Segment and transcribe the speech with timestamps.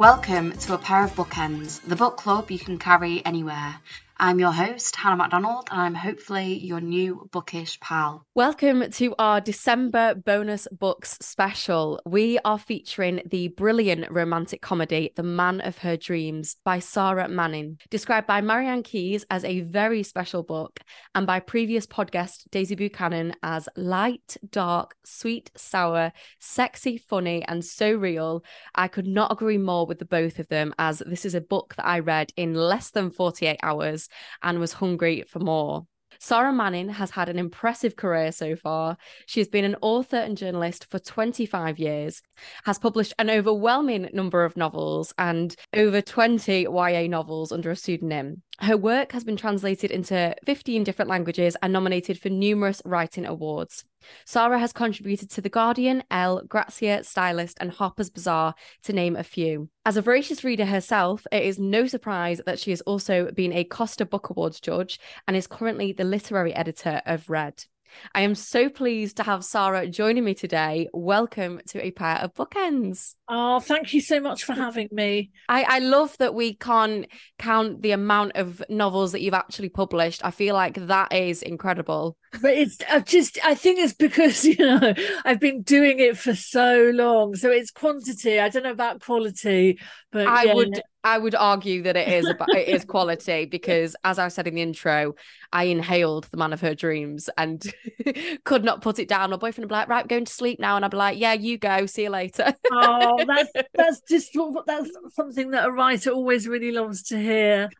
[0.00, 3.80] Welcome to A Pair of Bookends, the book club you can carry anywhere.
[4.22, 8.26] I'm your host, Hannah MacDonald, and I'm hopefully your new bookish pal.
[8.34, 12.02] Welcome to our December bonus books special.
[12.04, 17.78] We are featuring the brilliant romantic comedy, The Man of Her Dreams by Sarra Manning,
[17.88, 20.80] described by Marian Keyes as a very special book,
[21.14, 27.94] and by previous podcast Daisy Buchanan as light, dark, sweet, sour, sexy, funny, and so
[27.94, 28.44] real.
[28.74, 31.74] I could not agree more with the both of them, as this is a book
[31.76, 34.09] that I read in less than 48 hours
[34.42, 35.86] and was hungry for more.
[36.18, 38.98] Sarra Manning has had an impressive career so far.
[39.26, 42.20] She has been an author and journalist for 25 years,
[42.64, 48.42] has published an overwhelming number of novels and over 20 YA novels under a pseudonym.
[48.62, 53.86] Her work has been translated into 15 different languages and nominated for numerous writing awards.
[54.26, 59.22] Sarra has contributed to The Guardian, Elle, Grazia, Stylist, and Harper's Bazaar, to name a
[59.22, 59.70] few.
[59.86, 63.64] As a voracious reader herself, it is no surprise that she has also been a
[63.64, 67.64] Costa Book Awards judge and is currently the literary editor of Red.
[68.14, 70.88] I am so pleased to have Sarra joining me today.
[70.92, 73.14] Welcome to a pair of bookends.
[73.28, 75.30] Oh, thank you so much for having me.
[75.48, 77.06] I, I love that we can't
[77.38, 80.24] count the amount of novels that you've actually published.
[80.24, 82.16] I feel like that is incredible.
[82.40, 86.34] But it's I've just I think it's because you know I've been doing it for
[86.34, 88.38] so long, so it's quantity.
[88.38, 89.78] I don't know about quality,
[90.12, 90.54] but I yeah.
[90.54, 94.46] would I would argue that it is about it is quality because as I said
[94.46, 95.14] in the intro,
[95.52, 97.64] I inhaled the man of her dreams and
[98.44, 99.30] could not put it down.
[99.30, 100.76] My boyfriend would be like, right, I'm going to sleep now.
[100.76, 102.52] And I'd be like, yeah, you go, see you later.
[102.70, 104.36] oh, that's that's just
[104.66, 107.70] that's something that a writer always really loves to hear.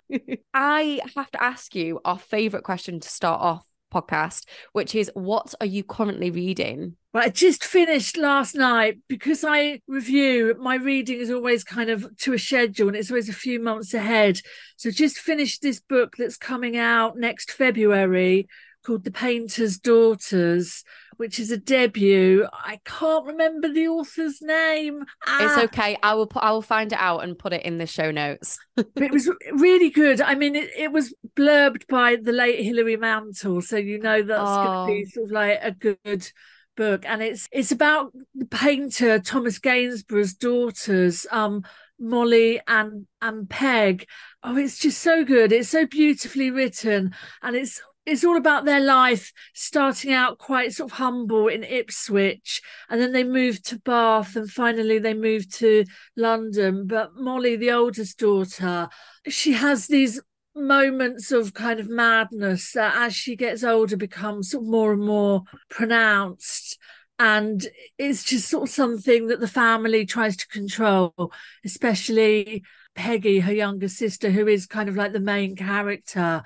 [0.55, 5.55] I have to ask you our favorite question to start off podcast, which is what
[5.61, 6.97] are you currently reading?
[7.13, 10.55] Well, I just finished last night because I review.
[10.61, 13.93] My reading is always kind of to a schedule and it's always a few months
[13.95, 14.41] ahead.
[14.77, 18.47] So just finished this book that's coming out next February
[18.85, 20.85] called The Painter's Daughters,
[21.17, 22.47] which is a debut.
[22.53, 25.03] I can't remember the author's name.
[25.03, 25.97] It's Ah, okay.
[26.03, 28.59] I will put I will find it out and put it in the show notes.
[28.77, 30.21] but it was really good.
[30.21, 34.41] I mean, it, it was blurbed by the late Hilary Mantel, so you know that's
[34.57, 35.11] going to be Oh.
[35.13, 36.31] sort of like a good
[36.77, 37.05] book.
[37.07, 41.65] And it's it's about the painter Thomas Gainsborough's daughters, um,
[41.99, 44.07] Molly and and Peg.
[44.43, 45.53] Oh, it's just so good.
[45.53, 50.91] It's so beautifully written, and it's it's all about their life starting out quite sort
[50.91, 55.85] of humble in Ipswich and then they moved to Bath and finally they moved to
[56.17, 56.87] London.
[56.87, 58.89] But Molly the oldest daughter
[59.29, 60.21] she has these
[60.55, 65.05] moments of kind of madness that as she gets older becomes sort of more and
[65.05, 66.79] more pronounced.
[67.19, 67.67] And
[67.99, 71.33] it's just sort of something that the family tries to control
[71.65, 76.43] especially Peggy her younger sister who is kind of like the main character.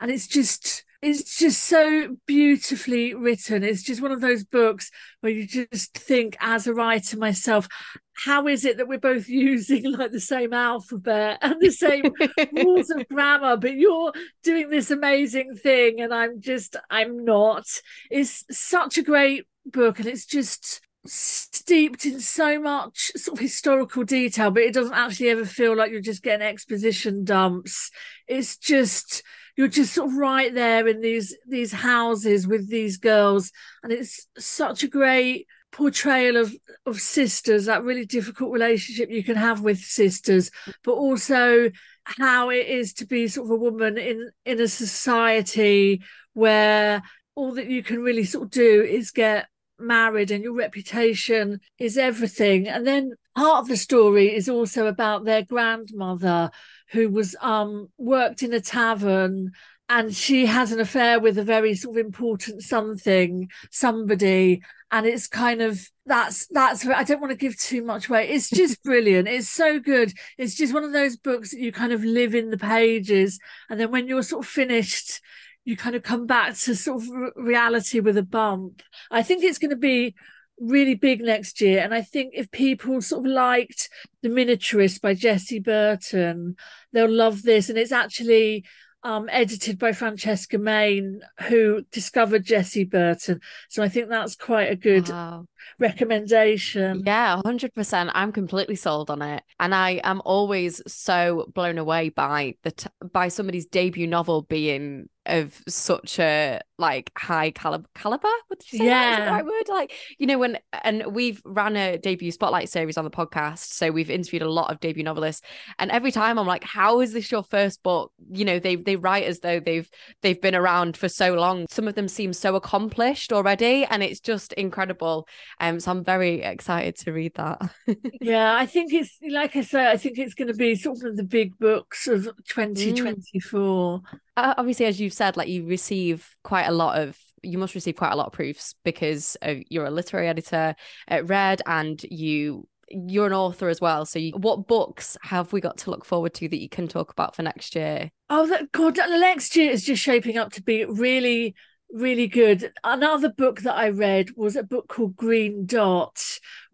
[0.00, 3.62] And it's just it's just so beautifully written.
[3.62, 7.68] It's just one of those books where you just think as a writer myself
[8.16, 12.04] how is it that we're both using like the same alphabet and the same
[12.52, 14.12] rules of grammar but you're
[14.42, 17.64] doing this amazing thing and i'm just i'm not.
[18.10, 24.04] It's such a great book and it's just steeped in so much sort of historical
[24.04, 27.90] detail but it doesn't actually ever feel like you're just getting exposition dumps.
[28.26, 29.22] It's just
[29.56, 33.52] you're just sort of right there in these these houses with these girls.
[33.82, 36.54] And it's such a great portrayal of
[36.86, 40.48] of sisters that really difficult relationship you can have with sisters
[40.84, 41.68] but also
[42.04, 46.00] how it is to be sort of a woman in in a society
[46.32, 47.02] where
[47.34, 49.48] all that you can really sort of do is get
[49.78, 52.68] married and your reputation is everything.
[52.68, 56.50] And then part of the story is also about their grandmother
[56.90, 59.52] who was um worked in a tavern
[59.88, 65.26] and she has an affair with a very sort of important something somebody and it's
[65.26, 68.28] kind of that's that's i don't want to give too much away.
[68.28, 69.28] It's just brilliant.
[69.28, 70.12] It's so good.
[70.38, 73.38] It's just one of those books that you kind of live in the pages
[73.68, 75.20] and then when you're sort of finished
[75.64, 78.82] you kind of come back to sort of re- reality with a bump.
[79.10, 80.14] I think it's going to be
[80.60, 83.88] really big next year and i think if people sort of liked
[84.22, 86.54] the miniaturist by jessie burton
[86.94, 88.64] they'll love this and it's actually
[89.02, 93.38] um, edited by Francesca Main, who discovered Jessie Burton.
[93.68, 95.44] So I think that's quite a good Wow.
[95.78, 97.02] recommendation.
[97.04, 98.10] Yeah, 100%.
[98.14, 99.42] I'm completely sold on it.
[99.60, 105.08] And I am always so blown away by the t- by somebody's debut novel being
[105.26, 108.28] of such a like high caliber caliber?
[108.48, 109.16] What did you say yeah.
[109.16, 109.24] that?
[109.26, 109.68] The right word?
[109.68, 113.90] Like you know when and we've ran a debut spotlight series on the podcast so
[113.90, 115.42] we've interviewed a lot of debut novelists
[115.78, 118.12] and every time i'm like how is this your first book?
[118.30, 119.88] You know they they write as though they've
[120.22, 121.66] they've been around for so long.
[121.70, 125.28] Some of them seem so accomplished already and it's just incredible.
[125.60, 127.60] Um so i'm very excited to read that.
[128.20, 131.16] Yeah i think it's like i say i think it's going to be sort of
[131.16, 134.02] the big books of 2024 mm
[134.36, 137.94] Uh, obviously as you've said like you receive quite a lot of you must receive
[137.94, 140.74] quite a lot of proofs because of, you're a literary editor
[141.08, 145.60] at red and you you're an author as well so you, what books have we
[145.60, 148.72] got to look forward to that you can talk about for next year oh that
[148.72, 151.54] god the next year is just shaping up to be really
[151.94, 152.72] really good.
[152.82, 156.20] Another book that I read was a book called Green Dot,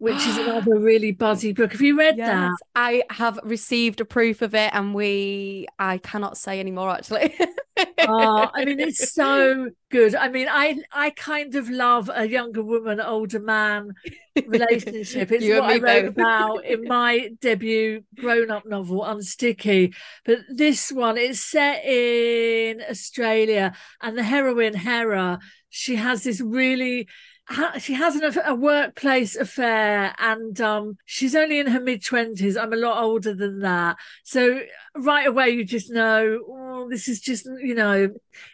[0.01, 1.71] which is another really buzzy book.
[1.73, 2.55] Have you read yes, that?
[2.75, 7.35] I have received a proof of it, and we I cannot say anymore actually.
[7.99, 10.15] oh, I mean, it's so good.
[10.15, 13.93] I mean, I I kind of love a younger woman, older man
[14.47, 15.31] relationship.
[15.31, 16.17] It's what I wrote both.
[16.17, 19.93] about in my debut grown-up novel, Unsticky.
[20.25, 25.37] But this one is set in Australia, and the heroine Hera,
[25.69, 27.07] she has this really
[27.79, 32.73] she has an, a workplace affair and um, she's only in her mid 20s i'm
[32.73, 33.97] a lot older than that.
[34.23, 34.61] So
[34.95, 38.09] right away you just know oh, this is just you know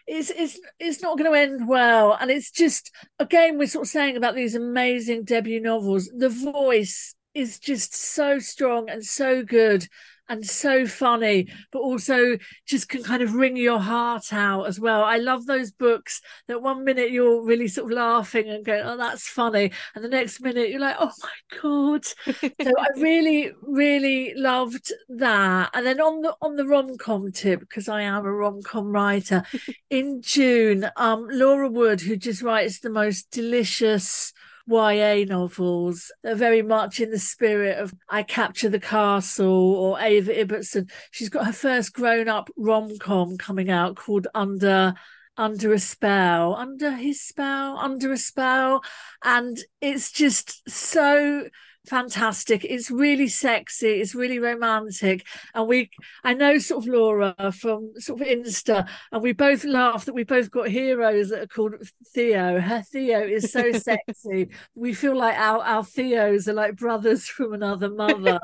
[0.06, 2.16] it's it's it's not going to end well.
[2.20, 7.14] And it's just again we're sort of saying about these amazing debut novels the voice
[7.34, 9.86] is just so strong and so good
[10.28, 15.02] and so funny, but also just can kind of wring your heart out as well.
[15.02, 18.96] I love those books that one minute you're really sort of laughing and going, oh,
[18.96, 19.72] that's funny.
[19.94, 22.04] And the next minute you're like, oh my God.
[22.26, 25.70] so I really, really loved that.
[25.74, 29.44] And then on the on the rom-com tip, because I am a rom-com writer,
[29.90, 34.32] in June, um, Laura Wood, who just writes the most delicious
[34.68, 40.00] YA novels that are very much in the spirit of I Capture the Castle or
[40.00, 40.90] Eva Ibbotson.
[41.10, 44.94] She's got her first grown up rom com coming out called Under
[45.38, 48.82] under a spell, under his spell, under a spell.
[49.24, 51.48] And it's just so
[51.88, 52.64] fantastic.
[52.64, 54.00] It's really sexy.
[54.00, 55.26] It's really romantic.
[55.54, 55.90] And we,
[56.22, 60.24] I know sort of Laura from sort of Insta, and we both laugh that we
[60.24, 61.74] both got heroes that are called
[62.14, 62.60] Theo.
[62.60, 64.50] Her Theo is so sexy.
[64.74, 68.38] We feel like our, our Theos are like brothers from another mother.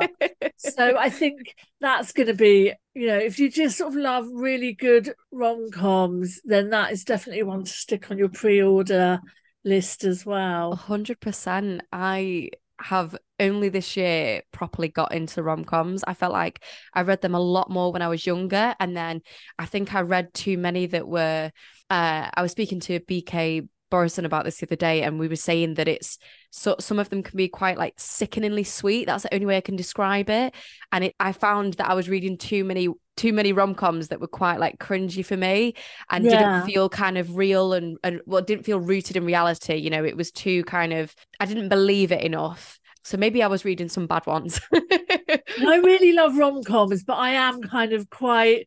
[0.57, 4.27] so I think that's going to be, you know, if you just sort of love
[4.33, 9.21] really good rom coms, then that is definitely one to stick on your pre order
[9.65, 10.77] list as well.
[10.77, 11.81] 100%.
[11.93, 12.51] I
[12.85, 16.05] have only this year properly got into rom-coms.
[16.07, 19.23] I felt like I read them a lot more when I was younger and then
[19.59, 21.51] I think I read too many that were
[21.91, 25.37] uh, I was speaking to BK Borison about this the other day and we were
[25.37, 26.19] saying that it's
[26.51, 29.61] so some of them can be quite like sickeningly sweet that's the only way I
[29.61, 30.55] can describe it
[30.91, 34.27] and it I found that I was reading too many too many rom-coms that were
[34.27, 35.75] quite like cringy for me
[36.11, 36.31] and yeah.
[36.31, 40.05] didn't feel kind of real and, and well didn't feel rooted in reality you know
[40.05, 43.91] it was too kind of I didn't believe it enough so maybe I was reading
[43.91, 44.61] some bad ones.
[44.73, 48.67] I really love rom coms, but I am kind of quite.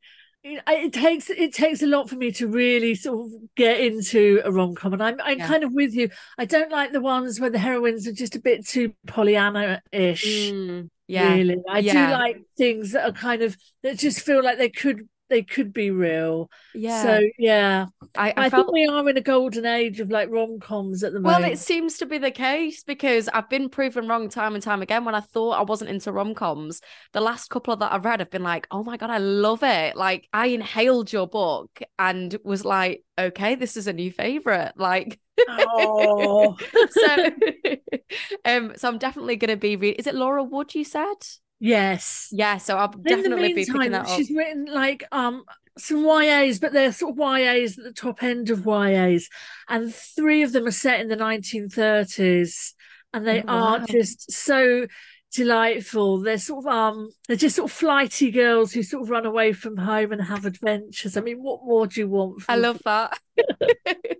[0.67, 4.51] It takes it takes a lot for me to really sort of get into a
[4.51, 5.47] rom com, and I'm I'm yeah.
[5.47, 6.09] kind of with you.
[6.37, 10.51] I don't like the ones where the heroines are just a bit too Pollyanna ish.
[10.51, 11.57] Mm, yeah, really.
[11.69, 12.07] I yeah.
[12.07, 15.73] do like things that are kind of that just feel like they could they could
[15.73, 16.49] be real.
[16.73, 17.03] Yeah.
[17.03, 18.67] So yeah, I, I, I felt...
[18.67, 21.41] think we are in a golden age of like rom coms at the moment.
[21.41, 24.81] Well, it seems to be the case because I've been proven wrong time and time
[24.81, 25.05] again.
[25.05, 26.81] When I thought I wasn't into rom coms,
[27.13, 29.63] the last couple of that I've read have been like, oh my god, I love
[29.63, 29.95] it.
[29.95, 34.73] Like I inhaled your book and was like, okay, this is a new favorite.
[34.75, 35.19] Like.
[35.47, 36.57] Oh.
[36.89, 37.31] so,
[38.45, 39.99] um, so I'm definitely going to be reading.
[39.99, 40.73] Is it Laura Wood?
[40.75, 41.15] You said.
[41.59, 42.29] Yes.
[42.31, 42.57] Yeah.
[42.57, 44.15] So I'll definitely meantime, be picking that up.
[44.15, 45.43] She's written like um
[45.77, 49.29] some YAs, but they're sort of YAs at the top end of YAs,
[49.69, 52.73] and three of them are set in the 1930s,
[53.13, 53.77] and they oh, wow.
[53.77, 54.87] are just so
[55.33, 56.21] delightful.
[56.21, 59.53] They're sort of um they're just sort of flighty girls who sort of run away
[59.53, 61.17] from home and have adventures.
[61.17, 62.43] I mean, what more do you want?
[62.47, 63.19] I love that.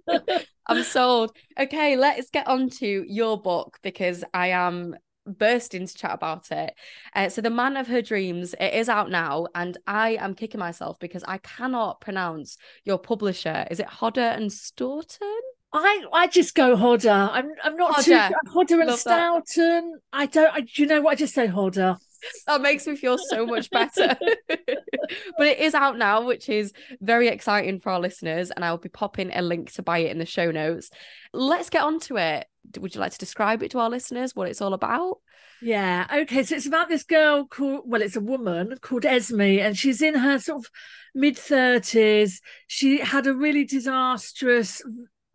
[0.67, 1.35] I'm sold.
[1.57, 4.95] Okay, let's get on to your book because I am
[5.27, 6.73] burst into chat about it.
[7.15, 10.59] Uh, so, The Man of Her Dreams, it is out now, and I am kicking
[10.59, 13.67] myself because I cannot pronounce your publisher.
[13.69, 15.39] Is it Hodder and Stoughton?
[15.73, 17.09] I I just go Hodder.
[17.09, 19.91] I'm I'm not Hodder, too Hodder and Love Stoughton.
[19.91, 19.99] That.
[20.13, 20.53] I don't.
[20.53, 21.11] I, do you know what?
[21.11, 21.97] I just say Hodder.
[22.47, 24.17] That makes me feel so much better.
[24.47, 28.51] but it is out now, which is very exciting for our listeners.
[28.51, 30.89] And I'll be popping a link to buy it in the show notes.
[31.33, 32.47] Let's get on to it.
[32.79, 35.19] Would you like to describe it to our listeners, what it's all about?
[35.61, 36.05] Yeah.
[36.13, 36.43] Okay.
[36.43, 40.15] So it's about this girl called, well, it's a woman called Esme, and she's in
[40.15, 40.71] her sort of
[41.15, 42.39] mid 30s.
[42.67, 44.81] She had a really disastrous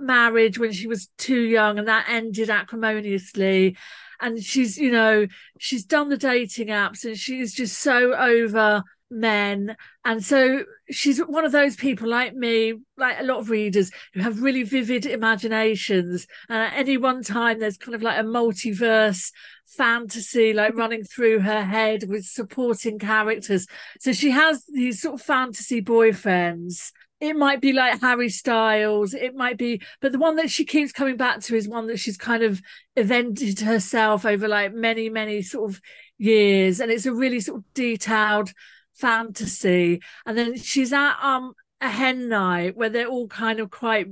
[0.02, 3.76] marriage when she was too young, and that ended acrimoniously.
[4.21, 5.26] And she's you know
[5.59, 9.76] she's done the dating apps and she's just so over men.
[10.04, 14.21] And so she's one of those people like me like a lot of readers who
[14.21, 16.26] have really vivid imaginations.
[16.49, 19.30] And at any one time there's kind of like a multiverse
[19.66, 23.66] fantasy like running through her head with supporting characters.
[24.00, 26.90] So she has these sort of fantasy boyfriends
[27.23, 30.91] it might be like Harry Styles, it might be, but the one that she keeps
[30.91, 32.61] coming back to is one that she's kind of
[32.97, 35.81] invented herself over like many, many sort of
[36.19, 36.81] years.
[36.81, 38.52] And it's a really sort of detailed
[38.95, 40.02] fantasy.
[40.26, 44.09] And then she's at um a hen night where they're all kind of quite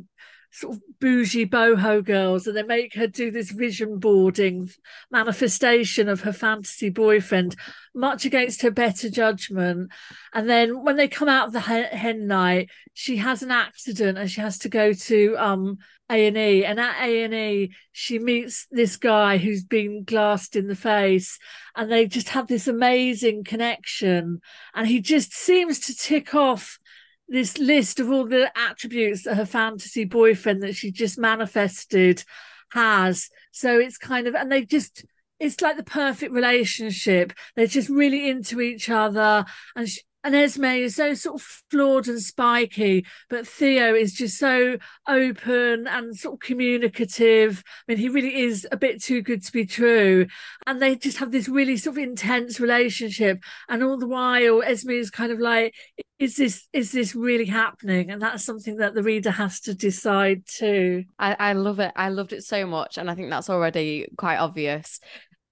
[0.53, 4.69] sort of bougie boho girls and they make her do this vision boarding
[5.11, 7.55] manifestation of her fantasy boyfriend
[7.95, 9.91] much against her better judgment.
[10.33, 14.31] And then when they come out of the hen night she has an accident and
[14.31, 15.79] she has to go to um
[16.11, 21.39] a&e and at A&E she meets this guy who's been glassed in the face
[21.77, 24.41] and they just have this amazing connection.
[24.75, 26.80] And he just seems to tick off
[27.31, 32.25] this list of all the attributes that her fantasy boyfriend that she just manifested
[32.73, 33.31] has.
[33.53, 35.05] So it's kind of, and they just,
[35.39, 37.33] it's like the perfect relationship.
[37.57, 39.45] They're just really into each other.
[39.75, 44.37] And she, and Esme is so sort of flawed and spiky, but Theo is just
[44.37, 44.77] so
[45.09, 47.63] open and sort of communicative.
[47.67, 50.27] I mean, he really is a bit too good to be true.
[50.67, 53.43] And they just have this really sort of intense relationship.
[53.69, 55.75] And all the while, Esme is kind of like,
[56.21, 58.11] is this is this really happening?
[58.11, 61.05] And that's something that the reader has to decide too.
[61.19, 61.93] I, I love it.
[61.97, 62.99] I loved it so much.
[62.99, 65.01] And I think that's already quite obvious.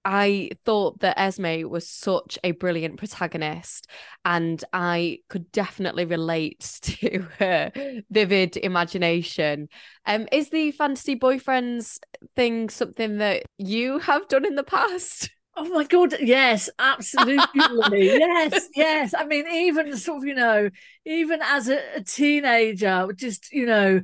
[0.05, 3.87] I thought that Esme was such a brilliant protagonist,
[4.23, 7.71] and I could definitely relate to her
[8.09, 9.69] vivid imagination.
[10.05, 11.99] Um, is the fantasy boyfriends
[12.35, 15.31] thing something that you have done in the past?
[15.55, 17.43] Oh my god, yes, absolutely.
[17.91, 19.13] yes, yes.
[19.17, 20.69] I mean, even sort of, you know,
[21.05, 24.01] even as a, a teenager, just, you know,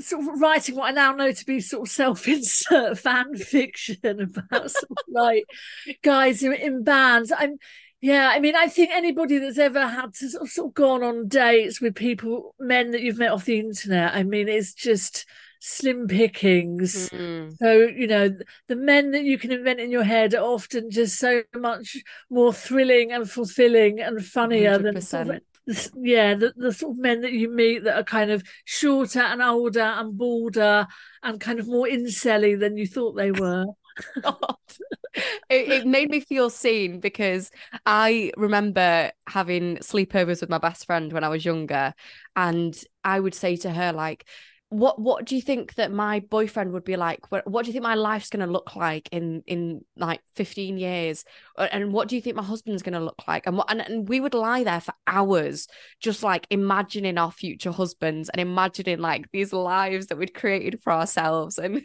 [0.00, 4.70] sort of writing what I now know to be sort of self-insert fan fiction about
[4.70, 5.44] sort of like
[6.02, 7.32] guys in, in bands.
[7.36, 7.58] I'm
[8.00, 11.02] yeah, I mean, I think anybody that's ever had to sort of, sort of gone
[11.02, 15.24] on dates with people, men that you've met off the internet, I mean, it's just
[15.66, 17.08] slim pickings.
[17.08, 17.56] Mm.
[17.56, 18.36] So, you know,
[18.68, 21.96] the men that you can invent in your head are often just so much
[22.28, 25.26] more thrilling and fulfilling and funnier 100%.
[25.26, 25.40] than
[25.96, 29.40] yeah, the, the sort of men that you meet that are kind of shorter and
[29.40, 30.86] older and balder
[31.22, 33.64] and kind of more incelly than you thought they were.
[35.48, 37.50] it, it, made me feel seen because
[37.86, 41.94] I remember having sleepovers with my best friend when I was younger,
[42.36, 44.26] and I would say to her like,
[44.70, 47.30] what what do you think that my boyfriend would be like?
[47.30, 50.78] What, what do you think my life's going to look like in in like 15
[50.78, 51.24] years?
[51.56, 53.46] And what do you think my husband's going to look like?
[53.46, 55.68] And what and, and we would lie there for hours
[56.00, 60.92] just like imagining our future husbands and imagining like these lives that we'd created for
[60.92, 61.58] ourselves.
[61.58, 61.82] And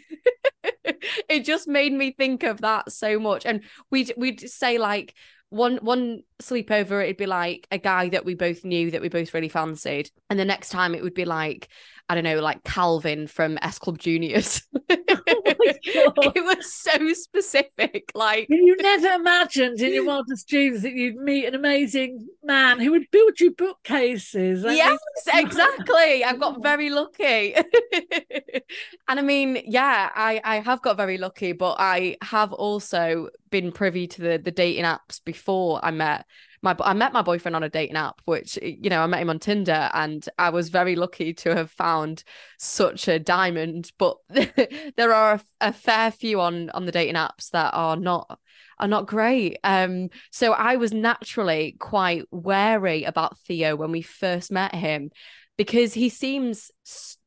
[1.29, 3.45] it just made me think of that so much.
[3.45, 5.13] And we'd we'd say like
[5.49, 9.33] one one sleepover it'd be like a guy that we both knew that we both
[9.33, 10.09] really fancied.
[10.29, 11.69] And the next time it would be like
[12.09, 14.63] I don't know, like Calvin from S Club Juniors.
[14.89, 18.11] oh it was so specific.
[18.15, 22.91] Like you never imagined in your wildest dreams that you'd meet an amazing man who
[22.91, 24.65] would build you bookcases.
[24.65, 25.45] I yes, mean...
[25.45, 26.23] exactly.
[26.23, 27.53] I've got very lucky.
[27.53, 33.71] and I mean, yeah, I, I have got very lucky, but I have also been
[33.71, 36.25] privy to the the dating apps before I met
[36.61, 39.29] my I met my boyfriend on a dating app, which you know I met him
[39.29, 42.23] on Tinder, and I was very lucky to have found
[42.57, 43.91] such a diamond.
[43.97, 48.39] But there are a, a, fair few on on the dating apps that are not
[48.79, 49.57] are not great.
[49.63, 55.11] Um, so I was naturally quite wary about Theo when we first met him
[55.57, 56.71] because he seems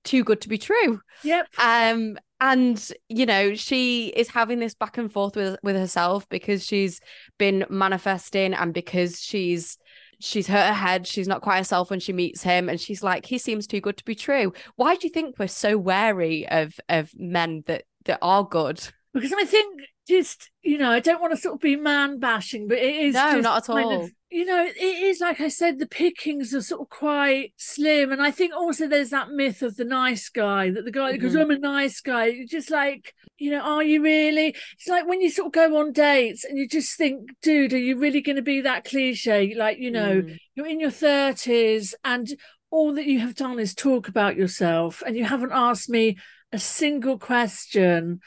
[0.05, 1.01] too good to be true.
[1.23, 1.49] Yep.
[1.59, 6.67] Um, and you know she is having this back and forth with with herself because
[6.67, 7.01] she's
[7.39, 9.79] been manifesting and because she's
[10.19, 12.69] she's hurt her head she's not quite herself when she meets him.
[12.69, 14.53] And she's like he seems too good to be true.
[14.75, 18.83] Why do you think we're so wary of of men that that are good?
[19.15, 22.67] Because i think just you know, I don't want to sort of be man bashing,
[22.67, 24.03] but it is no, not at all.
[24.03, 28.11] Of, you know, it is like I said, the pickings are sort of quite slim,
[28.11, 31.23] and I think also there's that myth of the nice guy that the guy mm-hmm.
[31.23, 34.57] goes, "I'm a nice guy," You're just like, you know, are you really?
[34.75, 37.79] It's like when you sort of go on dates and you just think, dude, are
[37.79, 39.55] you really going to be that cliche?
[39.55, 40.39] Like, you know, mm.
[40.55, 42.29] you're in your thirties and
[42.71, 46.17] all that you have done is talk about yourself, and you haven't asked me
[46.53, 48.21] a single question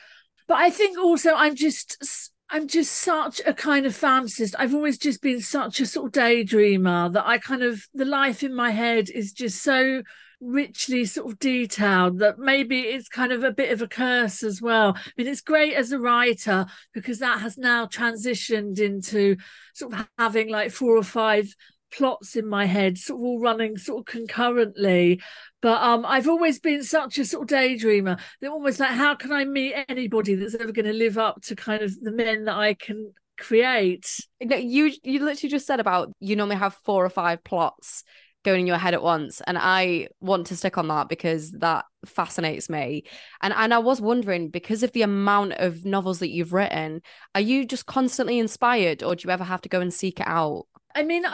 [0.47, 4.53] but I think also I'm just I'm just such a kind of fantasist.
[4.57, 8.43] I've always just been such a sort of daydreamer that I kind of the life
[8.43, 10.03] in my head is just so
[10.41, 14.61] richly sort of detailed that maybe it's kind of a bit of a curse as
[14.61, 14.95] well.
[14.95, 19.37] I mean, it's great as a writer because that has now transitioned into
[19.73, 21.47] sort of having like four or five
[21.95, 25.21] plots in my head, sort of all running sort of concurrently.
[25.61, 28.19] But um, I've always been such a sort of daydreamer.
[28.39, 31.55] They're almost like, how can I meet anybody that's ever going to live up to
[31.55, 34.19] kind of the men that I can create?
[34.39, 38.03] You you literally just said about you normally have four or five plots
[38.45, 41.83] going in your head at once and i want to stick on that because that
[42.05, 43.03] fascinates me
[43.41, 47.01] and and i was wondering because of the amount of novels that you've written
[47.33, 50.27] are you just constantly inspired or do you ever have to go and seek it
[50.27, 51.25] out i mean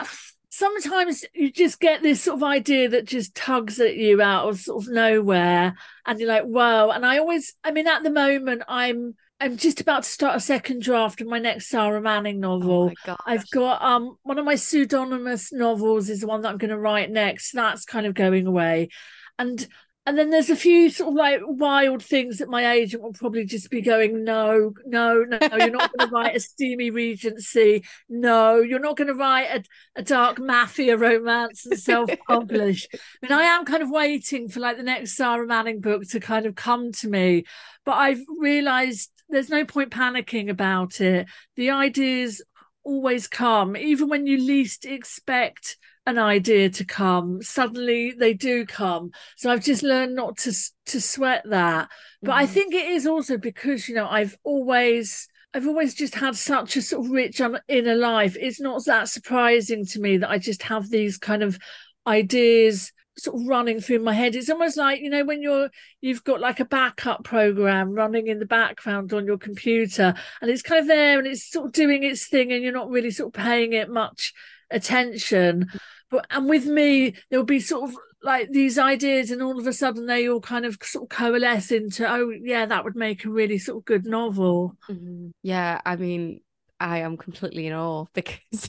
[0.52, 4.60] sometimes you just get this sort of idea that just tugs at you out of
[4.60, 8.62] sort of nowhere and you're like wow and i always i mean at the moment
[8.68, 12.92] i'm i'm just about to start a second draft of my next sarra manning novel.
[13.08, 16.68] Oh i've got um one of my pseudonymous novels is the one that i'm going
[16.68, 17.52] to write next.
[17.52, 18.90] That's kind of going away.
[19.38, 19.66] And
[20.04, 23.44] and then there's a few sort of like wild things that my agent will probably
[23.44, 27.84] just be going, no, no, no, you're not going to write a steamy Regency.
[28.08, 29.62] No, you're not going to write a,
[29.94, 32.88] a dark mafia romance and self-publish.
[32.92, 36.18] I mean, I am kind of waiting for like the next Sarra Manning book to
[36.18, 37.44] kind of come to me,
[37.84, 41.28] but I've realised there's no point panicking about it.
[41.54, 42.42] The ideas
[42.82, 49.10] always come, even when you least expect an idea to come suddenly they do come
[49.36, 50.52] so i've just learned not to
[50.84, 51.88] to sweat that
[52.22, 52.40] but mm-hmm.
[52.40, 56.76] i think it is also because you know i've always I've always just had such
[56.76, 58.36] a sort of rich inner life.
[58.40, 61.58] It's not that surprising to me that I just have these kind of
[62.06, 64.34] ideas sort of running through my head.
[64.34, 65.68] It's almost like, you know, when you're
[66.00, 70.62] you've got like a backup program running in the background on your computer and it's
[70.62, 73.28] kind of there and it's sort of doing its thing and you're not really sort
[73.28, 74.32] of paying it much
[74.70, 75.66] attention.
[76.12, 79.72] But and with me, there'll be sort of like these ideas, and all of a
[79.72, 83.30] sudden they all kind of sort of coalesce into, oh yeah, that would make a
[83.30, 84.76] really sort of good novel.
[84.88, 85.30] Mm-hmm.
[85.42, 86.40] Yeah, I mean,
[86.78, 88.68] I am completely in awe because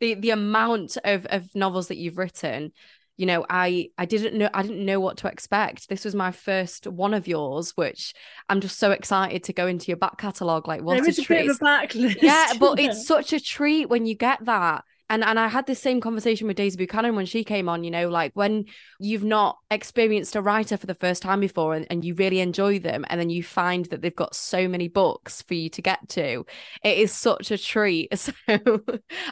[0.00, 2.72] the the amount of of novels that you've written
[3.16, 6.32] you know i i didn't know i didn't know what to expect this was my
[6.32, 8.14] first one of yours which
[8.48, 11.22] i'm just so excited to go into your back catalogue like what there is a,
[11.22, 11.42] treat.
[11.42, 15.24] bit of a backlist yeah but it's such a treat when you get that and
[15.24, 18.08] and I had this same conversation with Daisy Buchanan when she came on, you know,
[18.08, 18.66] like when
[19.00, 22.78] you've not experienced a writer for the first time before and, and you really enjoy
[22.78, 26.08] them and then you find that they've got so many books for you to get
[26.10, 26.46] to,
[26.84, 28.08] it is such a treat.
[28.30, 28.82] So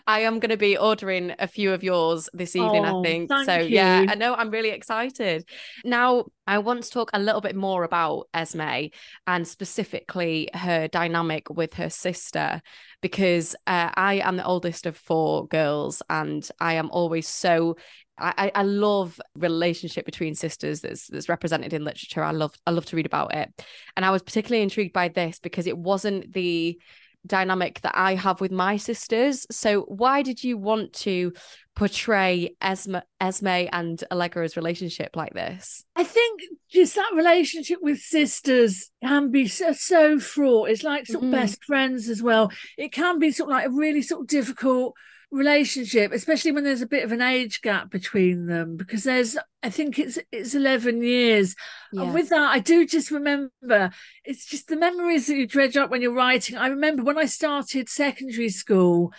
[0.06, 3.30] I am gonna be ordering a few of yours this evening, oh, I think.
[3.44, 3.76] So you.
[3.76, 5.48] yeah, I know I'm really excited.
[5.84, 8.88] Now I want to talk a little bit more about Esme
[9.26, 12.62] and specifically her dynamic with her sister
[13.00, 17.76] because uh, I am the oldest of four girls and I am always so
[18.20, 22.22] I, I love relationship between sisters that's that's represented in literature.
[22.22, 23.64] I love I love to read about it.
[23.96, 26.80] And I was particularly intrigued by this because it wasn't the
[27.26, 29.46] dynamic that I have with my sisters.
[29.50, 31.32] So why did you want to
[31.78, 35.84] portray Esme, Esme and Allegra's relationship like this?
[35.94, 40.70] I think just that relationship with sisters can be so, so fraught.
[40.70, 41.32] It's like sort of mm.
[41.32, 42.50] best friends as well.
[42.76, 44.94] It can be sort of like a really sort of difficult
[45.30, 49.68] relationship especially when there's a bit of an age gap between them because there's i
[49.68, 51.54] think it's it's 11 years
[51.92, 52.00] yeah.
[52.00, 53.90] and with that i do just remember
[54.24, 57.26] it's just the memories that you dredge up when you're writing i remember when i
[57.26, 59.12] started secondary school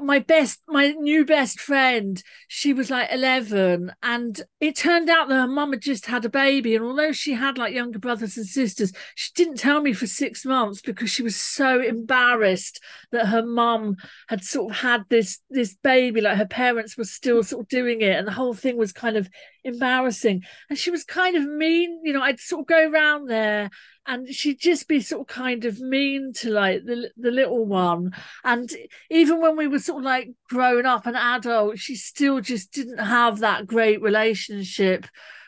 [0.00, 5.34] my best my new best friend she was like 11 and it turned out that
[5.34, 8.46] her mum had just had a baby and although she had like younger brothers and
[8.46, 13.44] sisters she didn't tell me for six months because she was so embarrassed that her
[13.44, 13.96] mum
[14.28, 18.00] had sort of had this this baby like her parents were still sort of doing
[18.00, 19.28] it and the whole thing was kind of
[19.64, 20.42] embarrassing.
[20.68, 23.70] And she was kind of mean you know i'd sort of go around there
[24.06, 28.12] and she'd just be sort of kind of mean to like the the little one.
[28.44, 28.70] And
[29.10, 32.98] even when we were sort of like grown up and adult she still just didn't
[32.98, 35.06] have that great relationship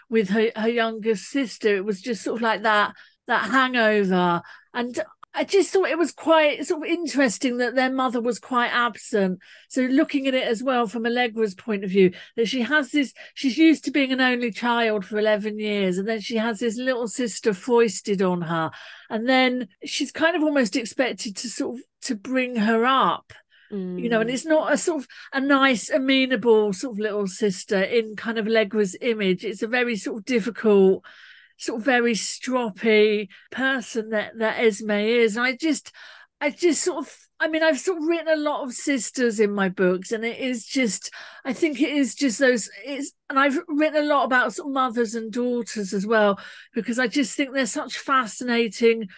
[0.08, 1.76] with her her younger sister.
[1.76, 2.94] It was just sort of like that
[3.26, 4.42] that hangover.
[4.72, 5.02] And
[5.34, 9.40] I just thought it was quite sort of interesting that their mother was quite absent.
[9.68, 13.12] So looking at it as well from Allegra's point of view, that she has this,
[13.34, 16.76] she's used to being an only child for 11 years, and then she has this
[16.76, 18.70] little sister foisted on her.
[19.10, 23.32] And then she's kind of almost expected to sort of to bring her up
[23.70, 24.32] you know, and Mm.
[24.32, 28.46] it's not a sort of a nice, amenable sort of little sister in kind of
[28.46, 29.44] Allegra's image.
[29.44, 31.04] It's a very sort of difficult,
[31.56, 35.36] sort of very stroppy person that that Esme is.
[35.36, 35.92] And I just,
[36.40, 39.52] I just sort of, I mean, I've sort of written a lot of sisters in
[39.52, 41.10] my books, and it is just,
[41.44, 42.70] I think it is just those.
[42.84, 46.38] It's, and I've written a lot about sort of mothers and daughters as well,
[46.74, 49.08] because I just think they're such fascinating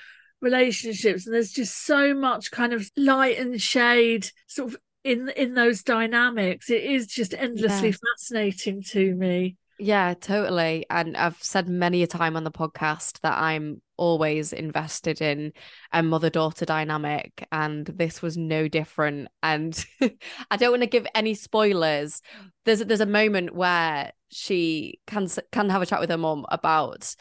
[0.41, 5.55] relationships and there's just so much kind of light and shade sort of in in
[5.55, 7.97] those dynamics it is just endlessly Yeah.
[8.15, 10.87] fascinating to me Yeah, totally.
[10.89, 15.53] And I've said many a time on the podcast that I'm always invested in
[15.93, 19.29] a mother daughter dynamic, and this was no different.
[19.43, 19.85] And
[20.51, 22.23] I don't want to give any spoilers.
[22.65, 27.15] There's there's a moment where she can can have a chat with her mom about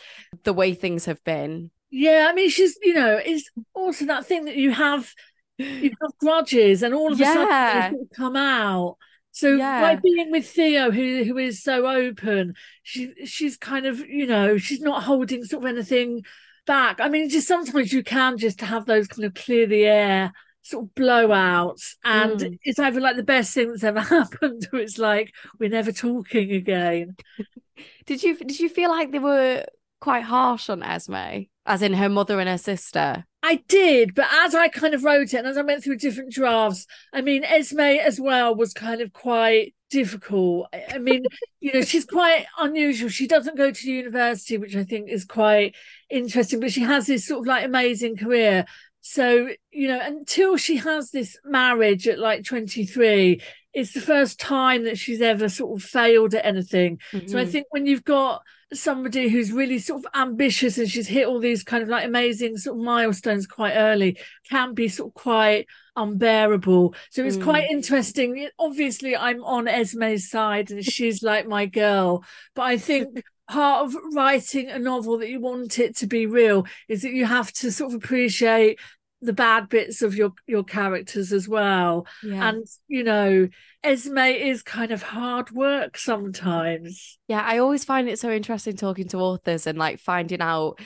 [0.43, 1.71] the way things have been.
[1.91, 5.13] yeah i mean she's you know it's also that thing that you have
[5.59, 7.89] you have grudges and all of a sudden Yeah.
[7.91, 8.97] they come out
[9.35, 9.81] so Yeah.
[9.81, 14.57] by being with Theo, who who is so open, she she's kind of you know
[14.57, 16.23] she's not holding sort of anything
[16.65, 16.99] back.
[17.01, 20.85] I mean, just sometimes you can just have those kind of clear the air sort
[20.85, 22.57] of blowouts, and Mm.
[22.63, 26.51] it's either like the best thing that's ever happened, or it's like we're never talking
[26.51, 27.15] again.
[28.05, 29.65] Did you did you feel like they were
[29.99, 33.25] quite harsh on Esme, as in her mother and her sister?
[33.47, 36.31] I did, but as I kind of wrote it and as I went through different
[36.33, 40.67] drafts, I mean, Esme as well was kind of quite difficult.
[40.73, 41.23] I mean,
[41.59, 43.07] you know, she's quite unusual.
[43.09, 45.75] She doesn't go to university, which I think is quite
[46.09, 48.65] interesting, but she has this sort of like amazing career.
[49.07, 53.39] So, you know, until she has this marriage at like 23,
[53.71, 56.99] it's the first time that she's ever sort of failed at anything.
[57.25, 57.51] So I Mhm.
[57.51, 58.41] think when you've got
[58.73, 62.57] somebody who's really sort of ambitious and she's hit all these kind of like amazing
[62.57, 64.17] sort of milestones quite early,
[64.49, 66.95] can be sort of quite unbearable.
[67.11, 68.49] So it's quite interesting.
[68.57, 72.23] Obviously, I'm on Esme's side and she's like my girl,
[72.55, 73.21] but I think.
[73.47, 77.25] Part of writing a novel that you want it to be real is that you
[77.27, 78.79] have to sort of appreciate
[79.21, 82.05] the bad bits of your your characters as well.
[82.23, 82.49] yeah.
[82.49, 83.47] And you know,
[83.83, 87.17] Esme is kind of hard work sometimes.
[87.27, 90.79] Yeah, I always find it so interesting talking to authors and like finding out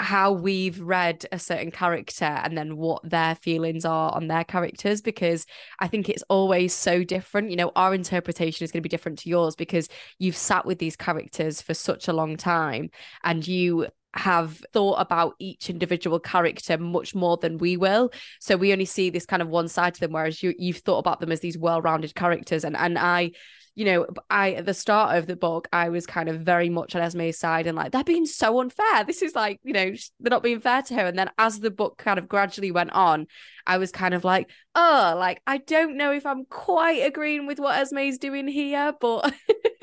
[0.00, 5.02] how we've read a certain character and then what their feelings are on their characters
[5.02, 5.44] because
[5.78, 7.50] I think it's always so different.
[7.50, 9.88] You know, our interpretation is going to be different to yours because
[10.18, 12.90] you've sat with these characters for such a long time
[13.22, 18.10] and you have thought about each individual character much more than we will.
[18.40, 20.98] So we only see this kind of one side to them whereas you you've thought
[20.98, 22.64] about them as these well-rounded characters.
[22.64, 23.32] And and I
[23.74, 26.94] you know, I at the start of the book, I was kind of very much
[26.94, 29.04] on Esme's side and like they're being so unfair.
[29.04, 31.06] This is like, you know, they're not being fair to her.
[31.06, 33.26] And then as the book kind of gradually went on,
[33.66, 37.58] I was kind of like, oh, like I don't know if I'm quite agreeing with
[37.58, 39.32] what Esme's doing here, but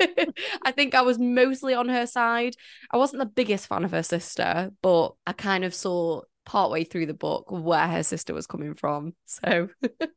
[0.62, 2.54] I think I was mostly on her side.
[2.90, 7.06] I wasn't the biggest fan of her sister, but I kind of saw partway through
[7.06, 9.14] the book where her sister was coming from.
[9.26, 9.68] So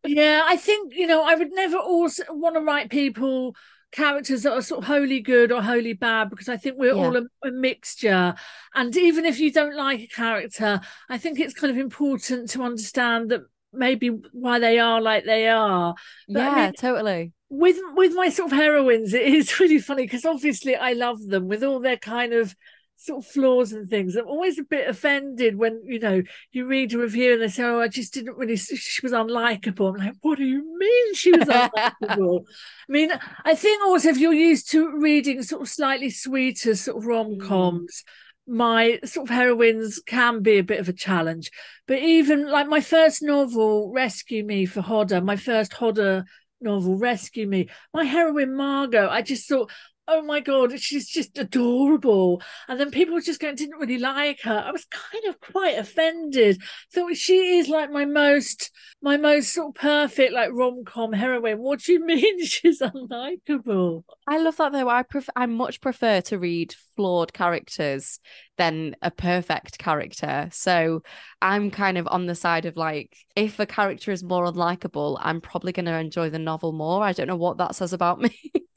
[0.06, 3.54] yeah, I think, you know, I would never also want to write people
[3.91, 7.02] characters that are sort of wholly good or wholly bad because I think we're Yeah.
[7.04, 8.34] all a, a mixture.
[8.74, 12.63] And even if you don't like a character, I think it's kind of important to
[12.63, 13.41] understand that
[13.74, 15.96] maybe why they are like they are.
[16.30, 17.34] But I yeah, mean- totally.
[17.50, 21.50] with with my sort of heroines, it is really funny because obviously I love them
[21.50, 22.56] with all their kind of
[23.02, 24.16] sort of flaws and things.
[24.16, 27.64] I'm always a bit offended when you know you read a review and they say,
[27.64, 28.56] "Oh, I just didn't really.
[28.58, 32.46] She was unlikable." I'm like, "What do you mean she was unlikable?"
[32.90, 33.12] I mean,
[33.44, 37.40] I think also if you're used to reading sort of slightly sweeter sort of rom
[37.40, 38.04] coms.
[38.04, 38.12] Mm.
[38.48, 41.52] My sort of heroines can be a bit of a challenge,
[41.88, 46.26] but even like my first novel, Rescue Me for Hodder, my first Hodder
[46.60, 47.70] novel, Rescue Me.
[47.94, 49.72] My heroine, Margot, I just thought,
[50.12, 52.41] oh my God, she's just adorable.
[52.67, 54.63] And then people just going, didn't really like her.
[54.65, 56.62] I was kind of quite offended.
[56.93, 58.71] Thought she is like my most,
[59.02, 61.60] my most sort of perfect, like rom com heroine.
[61.60, 64.04] What do you mean she's unlikable?
[64.28, 64.89] I love that though.
[64.89, 68.19] I prefer I much prefer to read flawed characters
[68.58, 70.50] than a perfect character.
[70.52, 71.02] So
[71.41, 75.39] I'm kind of on the side of like if a character is more unlikable, I'm
[75.41, 77.02] probably going to enjoy the novel more.
[77.02, 78.38] I don't know what that says about me.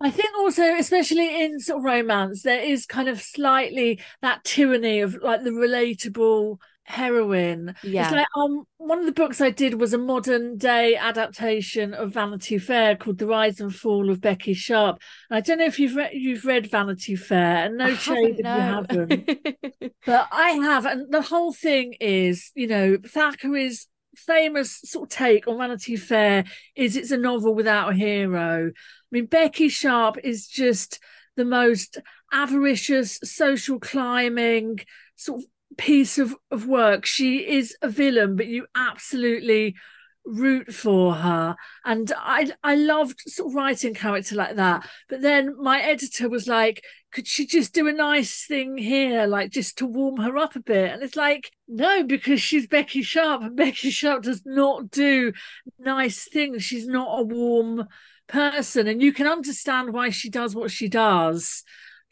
[0.00, 5.00] I think also, especially in sort of romance, there is kind of slightly that tyranny
[5.00, 7.74] of like the relatable heroine.
[7.82, 8.04] Yeah.
[8.04, 12.12] It's like um one of the books I did was a modern day adaptation of
[12.12, 15.00] Vanity Fair called The Rise and Fall of Becky Sharp.
[15.30, 18.36] And I don't know if you've read you've read Vanity Fair, and no I shade
[18.38, 19.30] if you haven't.
[20.06, 25.48] But I have, and the whole thing is, you know, Thackeray's famous sort of take
[25.48, 26.44] on Vanity Fair
[26.76, 28.70] is it's a novel without a hero.
[29.14, 30.98] I mean, Becky Sharp is just
[31.36, 31.98] the most
[32.32, 34.80] avaricious, social climbing
[35.14, 35.46] sort of
[35.78, 37.06] piece of, of work.
[37.06, 39.76] She is a villain, but you absolutely
[40.24, 41.54] root for her.
[41.84, 44.88] And I I loved sort of writing character like that.
[45.08, 49.52] But then my editor was like, could she just do a nice thing here, like
[49.52, 50.92] just to warm her up a bit?
[50.92, 55.32] And it's like, no, because she's Becky Sharp, and Becky Sharp does not do
[55.78, 56.64] nice things.
[56.64, 57.86] She's not a warm
[58.26, 58.86] person.
[58.86, 61.64] And you can understand why she does what she does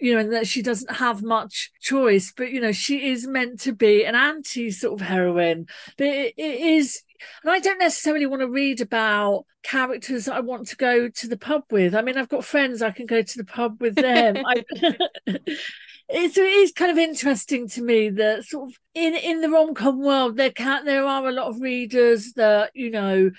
[0.02, 2.32] you know, and that she doesn't have much choice.
[2.36, 5.66] But you know, she is meant to be an anti sort of heroine.
[5.96, 7.00] But it, it is,
[7.44, 11.36] and I don't necessarily want to read about characters I want to go to the
[11.36, 11.94] pub with.
[11.94, 14.42] I mean, I've got friends I can go to the pub with them.
[14.44, 14.64] I,
[16.08, 19.72] it's it is kind of interesting to me that sort of in in the rom
[19.72, 23.30] com world there can there are a lot of readers that you know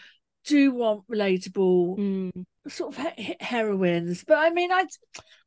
[0.45, 2.45] do want relatable Mm.
[2.67, 4.85] Sort of he- heroines but i mean i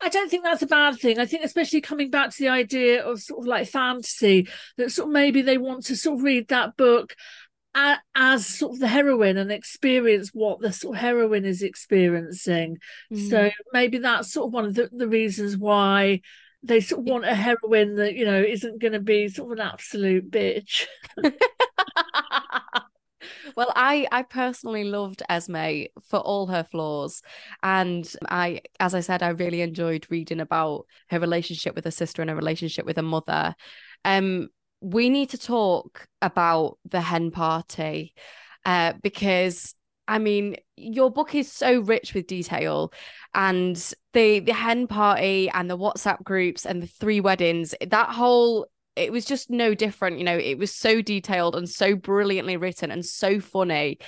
[0.02, 1.18] i don't think that's a bad thing.
[1.18, 5.08] I think especially coming back to the idea of sort of like fantasy that sort
[5.08, 7.14] of maybe they want to sort of read that book
[8.14, 12.78] as sort of the heroine and experience what the sort of heroine is experiencing.
[13.12, 13.30] Mm.
[13.30, 16.20] so maybe that's sort of one of the, the reasons why
[16.62, 19.58] they sort of want a heroine that you know isn't going to be sort of
[19.58, 20.86] an absolute bitch
[23.56, 27.22] well, I I personally loved Esme for all her flaws,
[27.62, 32.22] and I, as I said, I really enjoyed reading about her relationship with her sister
[32.22, 33.54] and her relationship with her mother.
[34.04, 34.48] Um,
[34.82, 38.12] we need to talk about the hen party,
[38.66, 39.74] uh, because
[40.06, 42.92] I mean, your book is so rich with detail,
[43.34, 43.76] and
[44.12, 47.74] the the hen party and the WhatsApp groups and the three weddings.
[47.86, 48.66] That whole
[48.96, 50.18] it was just no different.
[50.18, 53.98] You know, it was so detailed and so brilliantly written and so funny.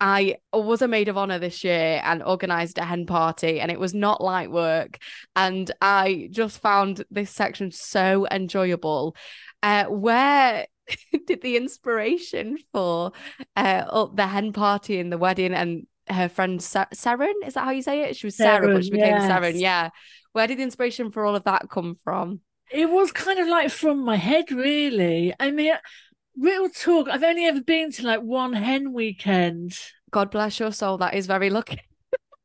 [0.00, 3.80] I was a maid of honor this year and organized a hen party, and it
[3.80, 4.98] was not light work.
[5.34, 9.16] And I just found this section so enjoyable.
[9.62, 10.66] Uh, where
[11.26, 13.12] did the inspiration for
[13.56, 17.34] uh the hen party and the wedding and her friend Sa- Saren?
[17.44, 18.16] Is that how you say it?
[18.16, 19.30] She was Sarah, but she became yes.
[19.30, 19.60] Saren.
[19.60, 19.90] Yeah.
[20.32, 22.40] Where did the inspiration for all of that come from?
[22.72, 25.34] It was kind of like from my head, really.
[25.38, 25.74] I mean,
[26.38, 29.78] real talk, I've only ever been to like one hen weekend.
[30.10, 30.98] God bless your soul.
[30.98, 31.80] That is very lucky.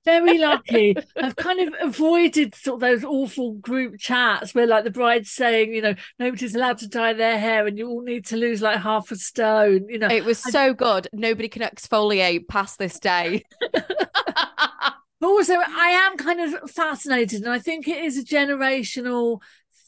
[0.06, 0.96] Very lucky.
[1.16, 5.74] I've kind of avoided sort of those awful group chats where like the bride's saying,
[5.74, 8.80] you know, nobody's allowed to dye their hair and you all need to lose like
[8.80, 10.08] half a stone, you know.
[10.08, 11.08] It was so good.
[11.14, 13.44] Nobody can exfoliate past this day.
[15.22, 19.40] But also, I am kind of fascinated, and I think it is a generational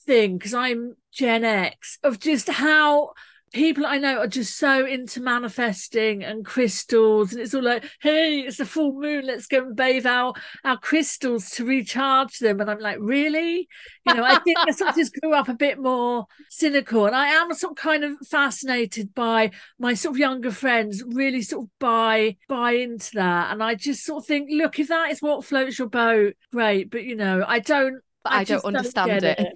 [0.06, 3.14] thing because I'm Gen X of just how
[3.54, 8.40] people I know are just so into manifesting and crystals, and it's all like, hey,
[8.40, 10.34] it's a full moon, let's go and bathe our
[10.66, 12.60] our crystals to recharge them.
[12.60, 13.70] And I'm like, really?
[14.06, 17.16] You know, I think I sort of just grew up a bit more cynical, and
[17.16, 21.66] I am sort of kind of fascinated by my sort of younger friends really sort
[21.66, 25.22] of buy buy into that, and I just sort of think, look, if that is
[25.22, 26.90] what floats your boat, great.
[26.90, 28.02] But you know, I don't.
[28.24, 29.54] But I, don't understand get it.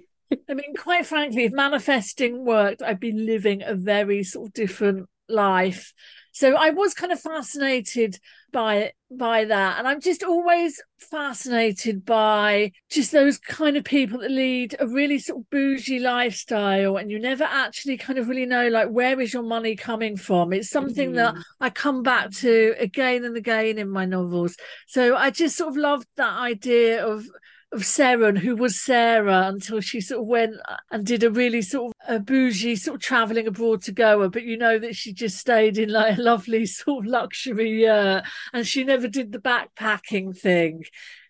[0.48, 5.08] I mean, quite frankly, if manifesting worked, I'd be living a very sort of different
[5.28, 5.92] life.
[6.32, 8.18] So I was kind of fascinated
[8.52, 14.30] by by that, and I'm just always fascinated by just those kind of people that
[14.30, 18.68] lead a really sort of bougie lifestyle, and you never actually kind of really know
[18.68, 20.52] like where is your money coming from.
[20.52, 21.42] It's something that Mhm.
[21.60, 24.56] I come back to again and again in my novels.
[24.86, 27.24] So I just sort of loved that idea of
[27.72, 30.54] of Sarah, and who was Sarah until she sort of went
[30.90, 34.44] and did a really sort of a bougie sort of traveling abroad to Goa, but
[34.44, 38.66] you know that she just stayed in like a lovely sort of luxury uh, and
[38.66, 40.84] she never did the backpacking thing.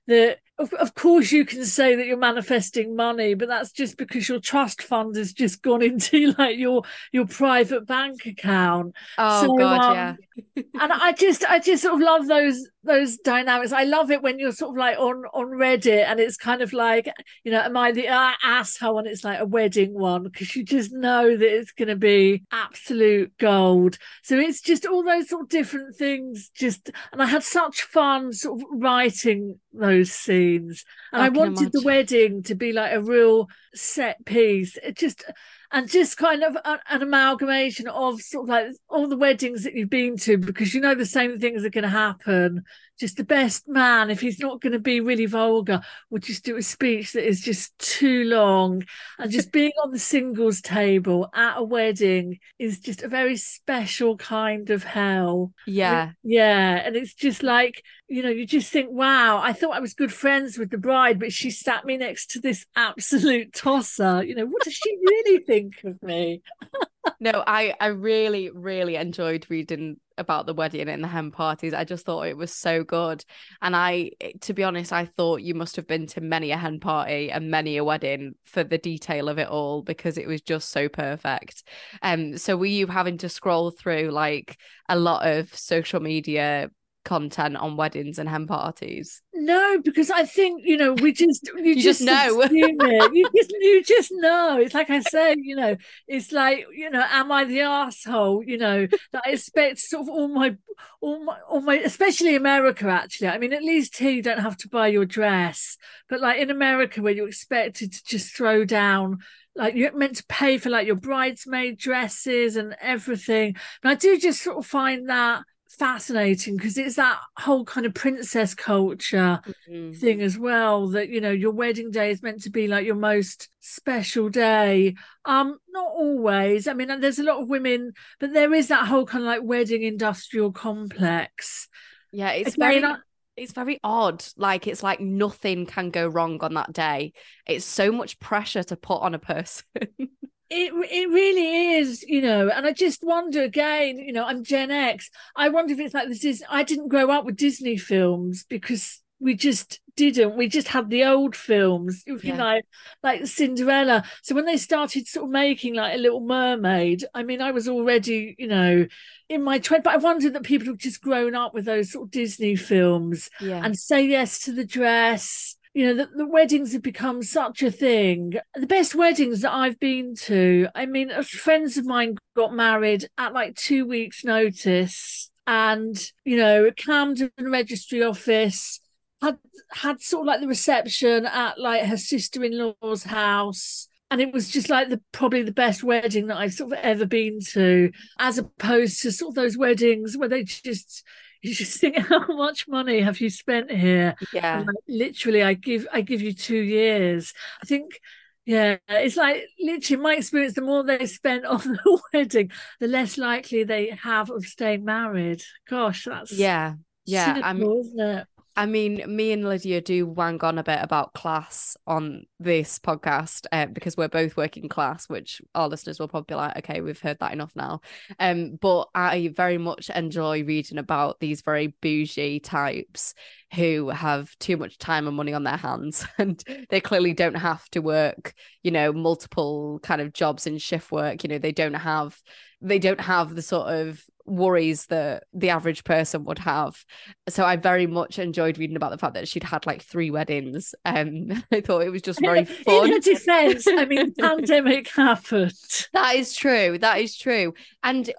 [0.07, 4.27] That of, of course you can say that you're manifesting money, but that's just because
[4.27, 8.94] your trust fund has just gone into like your your private bank account.
[9.18, 10.14] Oh So, God, um, yeah.
[10.81, 13.72] and I just I just sort of love those those dynamics.
[13.72, 16.72] I love it when you're sort of like on on Reddit and it's kind of
[16.72, 17.09] like
[17.44, 18.98] you know, am I the uh, asshole?
[18.98, 22.44] And it's like a wedding one because you just know that it's going to be
[22.51, 23.98] absolute gold.
[24.22, 26.51] So it's just all those sort of different things.
[26.55, 31.59] Just and I had such fun sort of writing those scenes, and I, I wanted
[31.59, 31.70] imagine.
[31.72, 34.77] the wedding to be like a real set piece.
[34.77, 35.24] It just
[35.70, 39.74] and just kind of a, an amalgamation of sort of like all the weddings that
[39.74, 42.64] you've been to because you know the same things are going to happen
[42.99, 44.11] just the best man.
[44.11, 45.81] If he's not going to be really vulgar
[46.11, 48.85] would just do a speech that is just too long.
[49.19, 54.17] And just being on the singles table at a wedding is just a very special
[54.17, 55.53] kind of hell.
[55.67, 56.13] Yeah.
[56.23, 59.95] yeah and it's just like you know you just think wow i thought i was
[59.95, 64.23] good friends with the bride but she sat me next to this absolute tosser.
[64.23, 66.43] You know what does she really think of me
[67.21, 71.73] no i i really really enjoyed reading about the wedding and the hen parties.
[71.73, 73.25] I just thought it was so good.
[73.62, 74.11] And I,
[74.42, 77.51] to be honest, I thought you must have been to many a hen party and
[77.51, 81.62] many a wedding for the detail of it all because it was just so perfect.
[82.03, 86.71] Um, so were you having to scroll through like a lot of social media
[87.09, 89.23] content on weddings and hen parties?
[89.33, 93.53] No, because I think you know we just you, you just, just know you just
[93.59, 94.59] you just know.
[94.61, 98.44] It's like I say, you know, it's like you know, am I the asshole?
[98.44, 100.57] You know, that I expect sort of all my
[101.01, 102.88] all my all my especially America.
[102.88, 106.38] Actually, I mean, at least here you don't have to buy your dress, but like
[106.40, 109.21] in America where you're expected to just throw down
[109.59, 113.57] like you're meant to pay for like your bridesmaid dresses and everything.
[113.83, 117.94] But I do just sort of find that fascinating because it's that whole kind of
[117.94, 119.92] princess culture mm-hmm.
[119.92, 122.94] thing as well that you know your wedding day is meant to be like your
[122.94, 124.94] most special day.
[125.24, 126.66] Um not always.
[126.66, 129.42] I mean there's a lot of women but there is that whole kind of like
[129.42, 131.68] wedding industrial complex.
[132.12, 132.94] Yeah it's Again, very
[133.37, 134.24] it's very odd.
[134.37, 137.12] Like it's like nothing can go wrong on that day.
[137.46, 139.64] It's so much pressure to put on a person
[140.51, 144.71] It it really is, you know, and I just wonder again, you know, I'm Gen
[144.71, 145.11] X.
[145.37, 149.03] I wonder if it's like this is I didn't grow up with Disney films because
[149.21, 150.37] we just didn't.
[150.37, 152.15] We just had the old films, yeah.
[152.23, 152.61] you know,
[153.03, 154.05] like Cinderella.
[154.23, 157.69] So when they started sort of making like a Little Mermaid, I mean, I was
[157.69, 158.87] already, you know,
[159.29, 162.07] in my 20s, but I wondered that people have just grown up with those sort
[162.07, 163.61] of Disney films yeah.
[163.63, 167.71] and say yes to the dress you know, the, the, weddings have become such a
[167.71, 168.35] thing.
[168.57, 173.33] The best weddings that I've been to, I mean, friends of mine got married at
[173.33, 178.81] like two weeks' notice, and you know, Camden Registry Office
[179.23, 179.38] had
[179.71, 184.71] had sort of like the reception at like her sister-in-law's house and it was just
[184.71, 189.03] like the probably the best wedding that I've sort of ever been to, as opposed
[189.03, 191.05] to sort of those weddings where they just
[191.42, 194.14] you just think how much money have you spent here?
[194.33, 194.64] Yeah.
[194.66, 197.33] Like, literally i give i give you two years.
[197.62, 198.01] I think
[198.46, 203.18] yeah it's like literally my experience the more they spent on the wedding the less
[203.18, 205.42] likely they have of staying married.
[205.68, 206.74] Gosh that's yeah.
[207.05, 208.27] Yeah cynical, I'm, isn't it?
[208.59, 213.47] I mean, me and Lydia do wang on a bit about class on this podcast
[213.53, 217.01] uh, because we're both working class, which our listeners will probably be like, okay, we've
[217.01, 217.83] heard that enough now.
[218.18, 223.14] Um, but I very much enjoy reading about these very bougie types
[223.55, 227.64] who have too much time and money on their hands and they clearly don't have
[227.71, 231.23] to work, you know, multiple kind of jobs in shift work.
[231.23, 232.21] You know, they don't have
[232.61, 236.85] they don't have the sort of worries that the average person would have.
[237.29, 240.75] So I very much enjoyed reading about the fact that she'd had like three weddings.
[240.85, 242.87] Um, I thought it was just very fun.
[242.87, 245.53] In her defense, I mean, pandemic happened.
[245.93, 246.79] That is true.
[246.79, 247.55] That is true.
[247.83, 248.11] And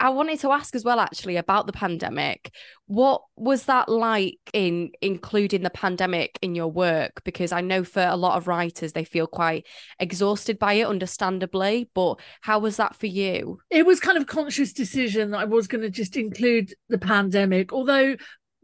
[0.00, 2.52] I wanted to ask as well, actually, about the pandemic.
[2.88, 7.22] What was that like in including the pandemic in your work?
[7.22, 9.66] Because I know for a lot of writers, they feel quite
[10.00, 11.90] exhausted by it, understandably.
[11.94, 13.60] But how was that for you?
[13.70, 17.72] It was kind of conscious decision that I was going to just include the pandemic,
[17.72, 18.16] although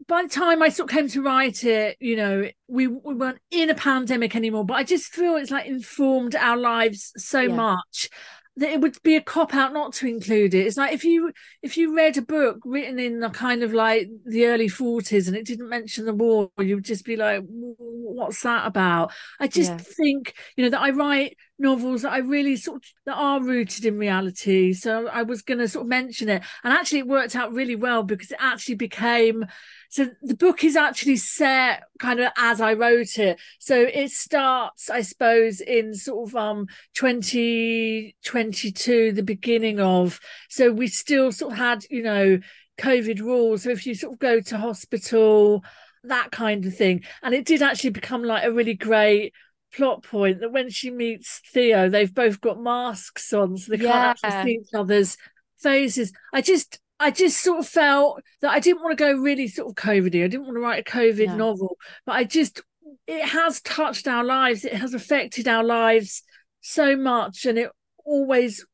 [0.07, 3.39] by the time I sort of came to write it, you know, we, we weren't
[3.51, 7.55] in a pandemic anymore, but I just feel it's like informed our lives so yeah.
[7.55, 8.09] much
[8.57, 10.65] that it would be a cop out not to include it.
[10.65, 14.07] It's like if you if you read a book written in the kind of like
[14.25, 18.41] the early forties and it didn't mention the war, you would just be like, "What's
[18.43, 19.77] that about?" I just yeah.
[19.77, 23.85] think you know that I write novels that I really sort of that are rooted
[23.85, 24.73] in reality.
[24.73, 27.75] So I was going to sort of mention it, and actually it worked out really
[27.75, 29.45] well because it actually became
[29.89, 33.39] so the book is actually set kind of as I wrote it.
[33.59, 40.19] So it starts, I suppose, in sort of um 2022, the beginning of.
[40.49, 42.39] So we still sort of had, you know,
[42.77, 43.63] COVID rules.
[43.63, 45.63] So if you sort of go to hospital,
[46.03, 47.03] that kind of thing.
[47.23, 49.33] And it did actually become like a really great
[49.73, 54.03] plot point that when she meets Theo, they've both got masks on, so they can't
[54.03, 55.17] actually see each other's
[55.59, 56.11] faces.
[56.33, 59.69] I just I just sort of felt that I didn't want to go really sort
[59.69, 60.23] of COVIDy.
[60.23, 61.35] I didn't want to write a COVID No.
[61.35, 62.61] novel, but I just
[63.07, 64.65] it has touched our lives.
[64.65, 66.23] It has affected our lives
[66.61, 67.71] so much, and it
[68.05, 68.65] always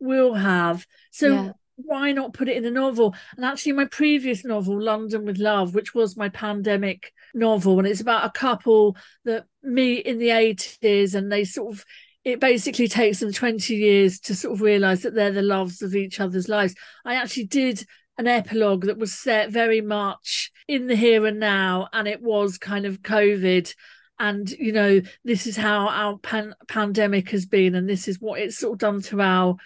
[0.00, 0.86] will have.
[1.10, 1.52] So Yeah.
[1.78, 3.14] Why not put it in a novel?
[3.36, 8.00] And actually, my previous novel, London with Love, which was my pandemic novel, and it's
[8.00, 11.84] about a couple that meet in the 80s and they sort of
[12.24, 15.94] it basically takes them 20 years to sort of realize that they're the loves of
[15.94, 16.74] each other's lives.
[17.04, 17.86] I actually did
[18.18, 22.58] an epilogue that was set very much in the here and now, and it was
[22.58, 23.72] kind of COVID.
[24.18, 28.40] And you know, this is how our pan- pandemic has been, and this is what
[28.40, 29.56] it's sort of done to our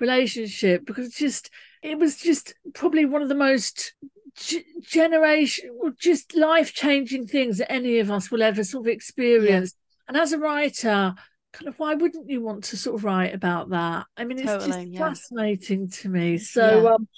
[0.00, 1.50] relationship because just
[1.82, 3.94] it was just probably one of the most
[4.36, 5.70] g- generation
[6.00, 9.74] just life changing things that any of us will ever sort of experience.
[10.06, 11.14] And as a writer,
[11.52, 14.06] kind of why wouldn't you want to sort of write about that?
[14.16, 15.14] I mean, it's Totally, just yeah.
[15.14, 16.38] fascinating to me.
[16.38, 16.88] So, Yeah.
[16.94, 17.08] um,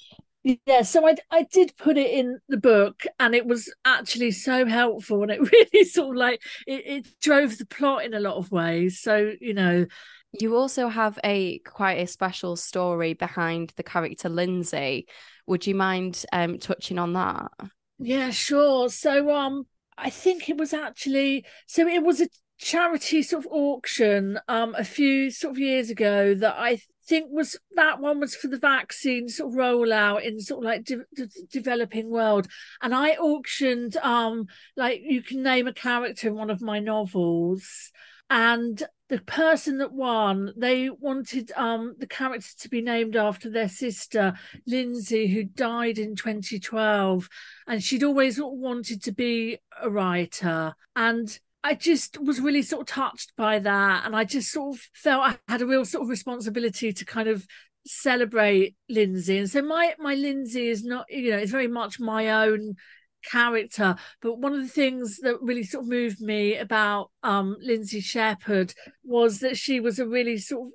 [0.67, 4.67] yeah, so I I did put it in the book, and it was actually so
[4.67, 8.37] helpful, and it really sort of like it, it drove the plot in a lot
[8.37, 9.01] of ways.
[9.01, 9.87] So you know,
[10.33, 15.07] You also have a quite a special story behind the character Lindsay.
[15.47, 17.51] Would you mind um touching on that?
[17.99, 18.89] Yeah, sure.
[18.89, 19.67] So um
[19.99, 22.29] I think it was actually so it was a
[22.59, 27.59] charity sort of auction um a few sort of years ago that I think was
[27.75, 31.29] that one was for the vaccine sort of rollout in sort of like de- de-
[31.51, 32.47] developing world
[32.83, 37.91] and I auctioned um like you can name a character in one of my novels
[38.31, 43.69] and the person that won they wanted um the character to be named after their
[43.69, 44.33] sister
[44.67, 47.29] Lindsay who died in 2012
[47.67, 50.75] and she'd always wanted to be a writer.
[50.95, 54.07] And I just was really sort of touched by that.
[54.07, 57.29] And I just sort of felt I had a real sort of responsibility to kind
[57.29, 57.47] of
[57.87, 59.39] celebrate Lindsay.
[59.39, 62.77] And so my my Lindsay is not you know it's very much my own
[63.23, 68.01] character but one of the things that really sort of moved me about um Lindsay
[68.01, 70.73] Shepherd was that she was a really sort of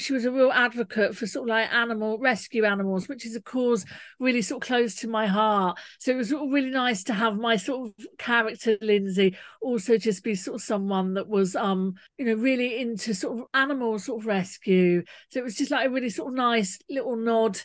[0.00, 3.42] she was a real advocate for sort of like animal rescue animals which is a
[3.42, 3.84] cause
[4.18, 5.78] really sort of close to my heart.
[5.98, 10.34] So it was really nice to have my sort of character Lindsay also just be
[10.34, 14.26] sort of someone that was um you know really into sort of animal sort of
[14.26, 15.02] rescue.
[15.30, 17.58] So it was just like a really sort of nice little nod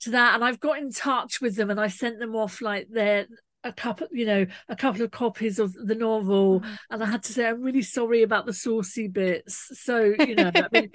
[0.00, 0.34] to that.
[0.34, 3.26] And I've got in touch with them and I sent them off like their
[3.64, 6.74] a couple you know a couple of copies of the novel mm-hmm.
[6.90, 10.52] and I had to say I'm really sorry about the saucy bits so you know
[10.54, 10.90] I mean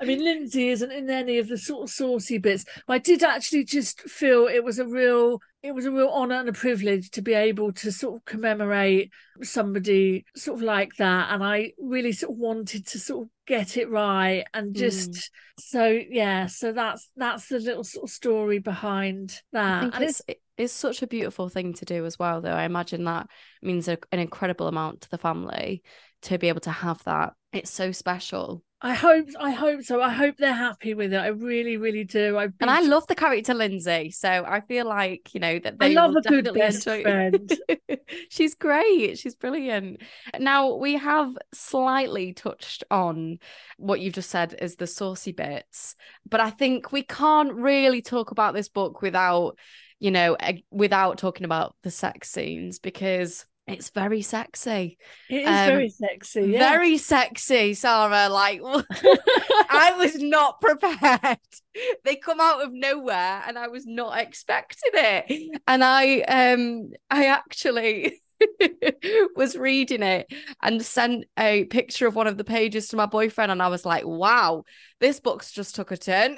[0.00, 2.64] I mean, Lindsay isn't in any of the sort of saucy bits.
[2.86, 6.36] But I did actually just feel it was a real, it was a real honour
[6.36, 9.10] and a privilege to be able to sort of commemorate
[9.42, 11.32] somebody sort of like that.
[11.32, 15.28] And I really sort of wanted to sort of get it right and just Mm.
[15.58, 16.46] so yeah.
[16.46, 19.94] So that's that's the little sort of story behind that.
[19.94, 22.50] And it's it- it's such a beautiful thing to do as well, though.
[22.50, 23.28] I imagine that
[23.62, 25.84] means a, an incredible amount to the family
[26.22, 27.34] to be able to have that.
[27.52, 28.64] It's so special.
[28.80, 30.00] I hope I hope so.
[30.00, 31.16] I hope they're happy with it.
[31.16, 32.38] I really, really do.
[32.38, 35.88] I've And I love the character Lindsay, so I feel like you know that I
[35.88, 37.02] they love will a good best enjoy.
[37.02, 37.58] friend.
[38.30, 39.18] She's great.
[39.18, 40.02] She's brilliant.
[40.38, 43.40] Now we have slightly touched on
[43.78, 45.96] what you've just said as the saucy bits,
[46.28, 49.58] but I think we can't really talk about this book without,
[49.98, 50.36] you know,
[50.70, 54.98] without talking about the sex scenes because it's very sexy.
[55.28, 56.42] It is Um, very sexy.
[56.42, 56.70] Yeah.
[56.70, 58.28] Very sexy, Sarra.
[58.28, 58.60] Like
[59.70, 61.38] I was not prepared.
[62.04, 65.60] They come out of nowhere and I was not expecting it.
[65.66, 68.20] And I um I actually
[69.36, 73.50] was reading it and sent a picture of one of the pages to my boyfriend
[73.52, 74.64] and I was like, wow,
[75.00, 76.36] this book's just took a turn.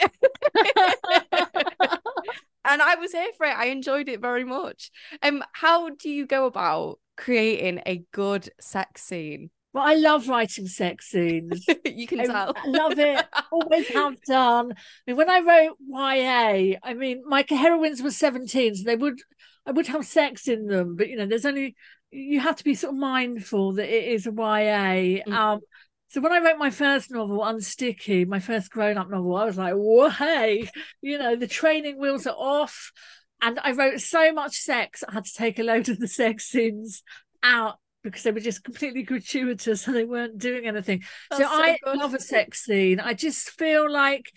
[2.65, 3.57] And I was here for it.
[3.57, 4.91] I enjoyed it very much.
[5.23, 9.51] Um, how do you go about creating a good sex scene?
[9.73, 11.65] Well, I love writing sex scenes.
[11.85, 12.55] you can I, tell.
[12.57, 13.25] I love it.
[13.53, 14.73] Always have done.
[14.73, 19.21] I mean, when I wrote YA, I mean, my heroines were 17, so they would
[19.67, 21.77] I would have sex in them, but you know, there's only
[22.11, 25.23] you have to be sort of mindful that it is a YA.
[25.25, 25.33] Mm.
[25.33, 25.61] Um
[26.11, 29.75] so when I wrote my first novel, Unsticky, my first grown-up novel, I was like,
[29.75, 30.69] whoa, hey,
[31.01, 32.91] you know, the training wheels are off.
[33.41, 36.47] And I wrote so much sex, I had to take a load of the sex
[36.47, 37.05] scenes
[37.45, 41.05] out because they were just completely gratuitous and they weren't doing anything.
[41.33, 41.97] so so I good.
[41.97, 42.99] love a sex scene.
[42.99, 44.33] I just feel like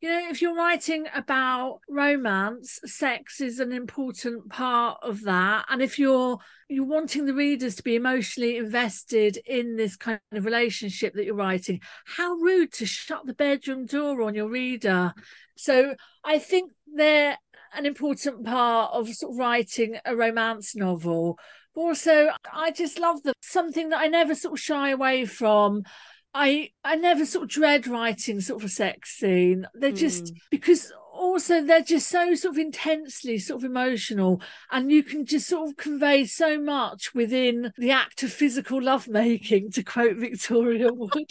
[0.00, 5.64] you know, if you're writing about romance, sex is an important part of that.
[5.68, 6.38] And if you're
[6.68, 11.34] you're wanting the readers to be emotionally invested in this kind of relationship that you're
[11.34, 15.14] writing, how rude to shut the bedroom door on your reader.
[15.56, 15.94] So
[16.24, 17.38] I think they're
[17.74, 21.38] an important part of sort of writing a romance novel.
[21.74, 23.34] But also, I just love them.
[23.42, 25.82] Something that I never sort of shy away from
[26.36, 29.66] I I never sort of dread writing sort of a sex scene.
[29.74, 30.36] They're just mm.
[30.50, 34.40] because also they're just so sort of intensely sort of emotional
[34.70, 39.70] and you can just sort of convey so much within the act of physical lovemaking
[39.72, 41.12] to quote Victoria Wood.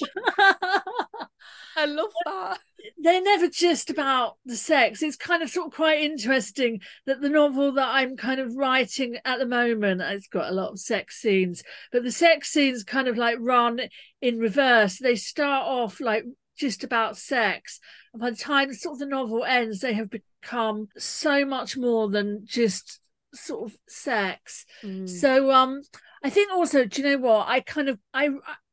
[1.76, 2.60] I love that.
[2.98, 5.02] They're never just about the sex.
[5.02, 9.18] It's kind of sort of quite interesting that the novel that I'm kind of writing
[9.26, 13.08] at the moment, it's got a lot of sex scenes, but the sex scenes kind
[13.08, 13.82] of like run
[14.22, 15.00] in reverse.
[15.00, 16.26] They start off like
[16.58, 17.80] just about sex.
[18.14, 22.10] And by the time sort of the novel ends, they have become so much more
[22.10, 23.00] than just
[23.34, 24.66] sort of sex.
[24.84, 25.10] Mm.
[25.10, 25.82] So um
[26.24, 27.48] I think also, do you know what?
[27.48, 28.30] I kind of I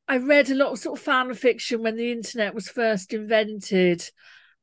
[0.09, 4.09] I read a lot of sort of fan fiction when the internet was first invented.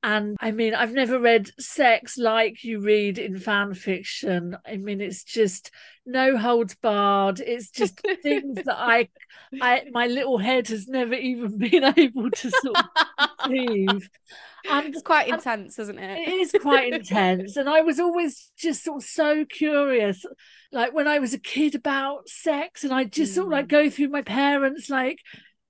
[0.01, 4.55] And I mean, I've never read sex like you read in fan fiction.
[4.65, 5.71] I mean, it's just
[6.05, 7.41] no holds barred.
[7.41, 9.09] It's just things that I,
[9.61, 14.09] I, my little head has never even been able to sort of conceive.
[14.69, 16.27] And it's quite intense, isn't it?
[16.27, 17.57] It is quite intense.
[17.57, 20.25] And I was always just sort of so curious,
[20.71, 23.35] like when I was a kid about sex, and I just mm.
[23.35, 23.69] sort of like mm.
[23.69, 25.19] go through my parents' like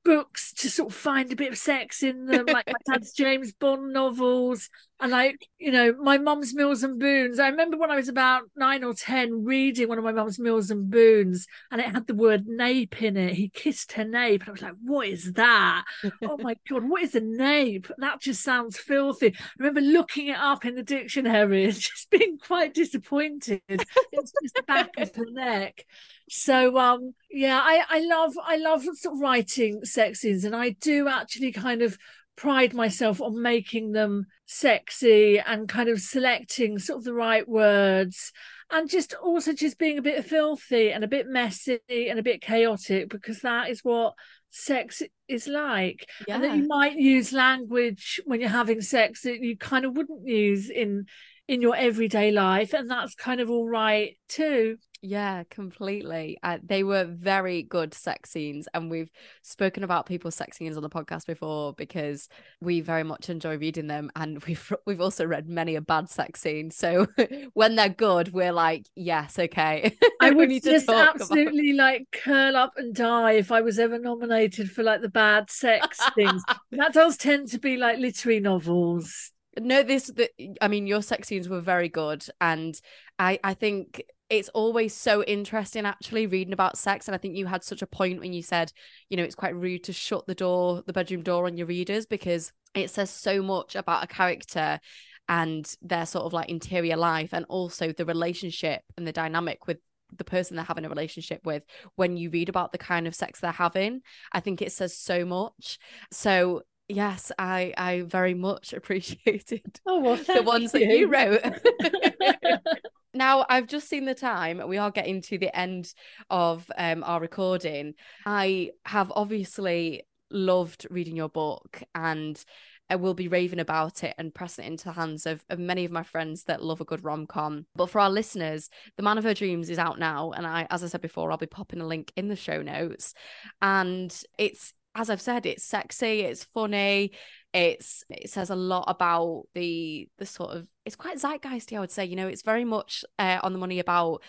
[0.09, 3.53] books to sort of find a bit of sex in them, like my dad's James
[3.53, 4.67] Bond novels,
[4.99, 7.37] and like you know my mum's Mills and Boons.
[7.37, 10.71] I remember when I was about nine or ten reading one of my mum's Mills
[10.71, 13.35] and Boons, and it had the word nape in it.
[13.35, 15.85] He kissed her nape, and I was like, "What is that?
[16.23, 17.87] oh my god, what is a nape?
[17.99, 22.39] That just sounds filthy." I remember looking it up in the dictionary and just being
[22.39, 23.61] quite disappointed.
[23.69, 25.85] it's just the back of her neck.
[26.29, 30.71] So um yeah, I I love I love sort of writing sex scenes, and I
[30.71, 31.97] do actually kind of
[32.35, 38.31] pride myself on making them sexy and kind of selecting sort of the right words
[38.71, 42.41] and just also just being a bit filthy and a bit messy and a bit
[42.41, 44.13] chaotic because that is what
[44.51, 46.35] sex is like yeah.
[46.35, 50.25] and that you might use language when you're having sex that you kind of wouldn't
[50.25, 51.05] use in
[51.49, 56.37] in your everyday life and that's kind of all right too yeah, completely.
[56.43, 59.09] Uh, they were very good sex scenes, and we've
[59.43, 62.27] spoken about people's sex scenes on the podcast before because
[62.59, 66.41] we very much enjoy reading them, and we've we've also read many a bad sex
[66.41, 66.69] scene.
[66.69, 67.07] So
[67.53, 69.95] when they're good, we're like, yes, okay.
[70.19, 71.83] I would just absolutely about...
[71.83, 75.99] like curl up and die if I was ever nominated for like the bad sex
[76.13, 76.43] things.
[76.71, 80.29] that does tend to be like literary novels no this the,
[80.61, 82.81] i mean your sex scenes were very good and
[83.17, 87.47] i i think it's always so interesting actually reading about sex and i think you
[87.47, 88.71] had such a point when you said
[89.09, 92.05] you know it's quite rude to shut the door the bedroom door on your readers
[92.05, 94.79] because it says so much about a character
[95.27, 99.77] and their sort of like interior life and also the relationship and the dynamic with
[100.17, 101.63] the person they're having a relationship with
[101.95, 104.01] when you read about the kind of sex they're having.
[104.31, 105.77] I think it says so much.
[106.11, 110.79] So yes i i very much appreciated oh, well, the ones you.
[110.79, 111.41] that you wrote
[113.13, 114.61] now I've just seen the time.
[114.67, 115.93] We are getting to the end
[116.29, 117.95] of um, our recording.
[118.25, 122.43] I have obviously loved reading your book and
[122.91, 125.85] I will be raving about it and pressing it into the hands of, of many
[125.85, 127.67] of my friends that love a good rom com.
[127.75, 130.31] But for our listeners, The Man of Her Dreams is out now.
[130.31, 133.13] And I, as I said before, I'll be popping a link in the show notes.
[133.61, 137.11] And it's, as I've said, it's sexy, it's funny,
[137.53, 141.91] it's it says a lot about the the sort of it's quite zeitgeisty i would
[141.91, 144.21] say you know it's very much uh, on the money about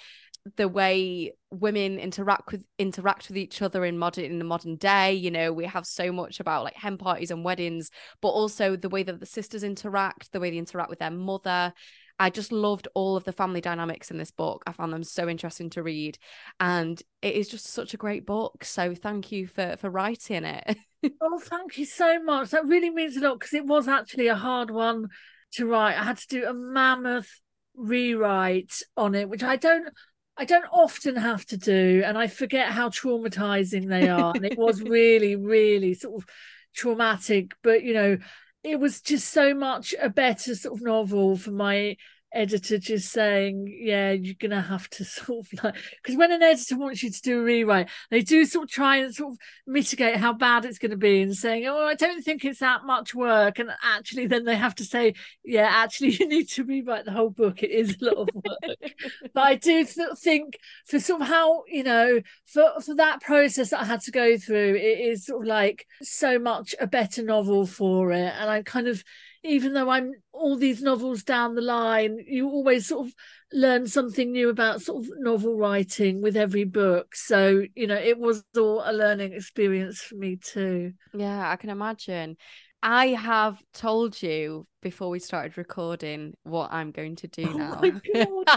[0.57, 5.13] the way women interact with interact with each other in modern in the modern day
[5.13, 7.91] you know we have so much about like hen parties and weddings
[8.23, 11.75] but also the way that the sisters interact the way they interact with their mother
[12.21, 14.63] I just loved all of the family dynamics in this book.
[14.67, 16.19] I found them so interesting to read,
[16.61, 18.63] and it is just such a great book.
[18.63, 20.77] So thank you for for writing it.
[21.23, 22.51] oh, thank you so much.
[22.51, 25.09] That really means a lot because it was actually a hard one
[25.53, 25.99] to write.
[25.99, 27.41] I had to do a mammoth
[27.75, 29.89] rewrite on it, which I don't
[30.37, 34.33] I don't often have to do, and I forget how traumatizing they are.
[34.35, 36.29] and it was really, really sort of
[36.75, 37.53] traumatic.
[37.63, 38.19] But you know,
[38.63, 41.97] it was just so much a better sort of novel for my
[42.33, 46.77] editor just saying, yeah, you're gonna have to sort of like because when an editor
[46.77, 50.17] wants you to do a rewrite, they do sort of try and sort of mitigate
[50.17, 53.15] how bad it's going to be and saying, oh, I don't think it's that much
[53.15, 55.15] work, and actually then they have to say,
[55.45, 57.63] yeah, actually you need to rewrite the whole book.
[57.63, 58.93] It is a lot of work,
[59.35, 63.71] but I do th- think for sort of how you know for for that process
[63.71, 67.23] that I had to go through, it is sort of like so much a better
[67.23, 69.03] novel for it, and I kind of
[69.43, 73.15] even though I'm all these novels down the line, you always sort of
[73.53, 77.15] learn something new about sort of novel writing with every book.
[77.15, 80.93] So, you know, it was all a learning experience for me too.
[81.13, 82.37] Yeah, I can imagine.
[82.83, 87.79] I have told you before we started recording what I'm going to do Oh now.
[87.83, 88.01] my God,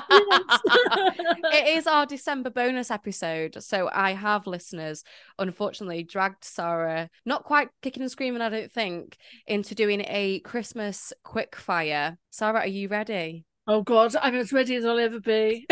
[0.10, 0.60] yes.
[1.52, 3.62] it is our December bonus episode.
[3.62, 5.04] So I have listeners,
[5.38, 11.12] unfortunately, dragged Sarra, not quite kicking and screaming, I don't think, into doing a Christmas
[11.24, 12.18] quick fire.
[12.32, 13.46] Sarra, are you ready?
[13.68, 15.66] Oh God, I'm as ready as I'll ever be.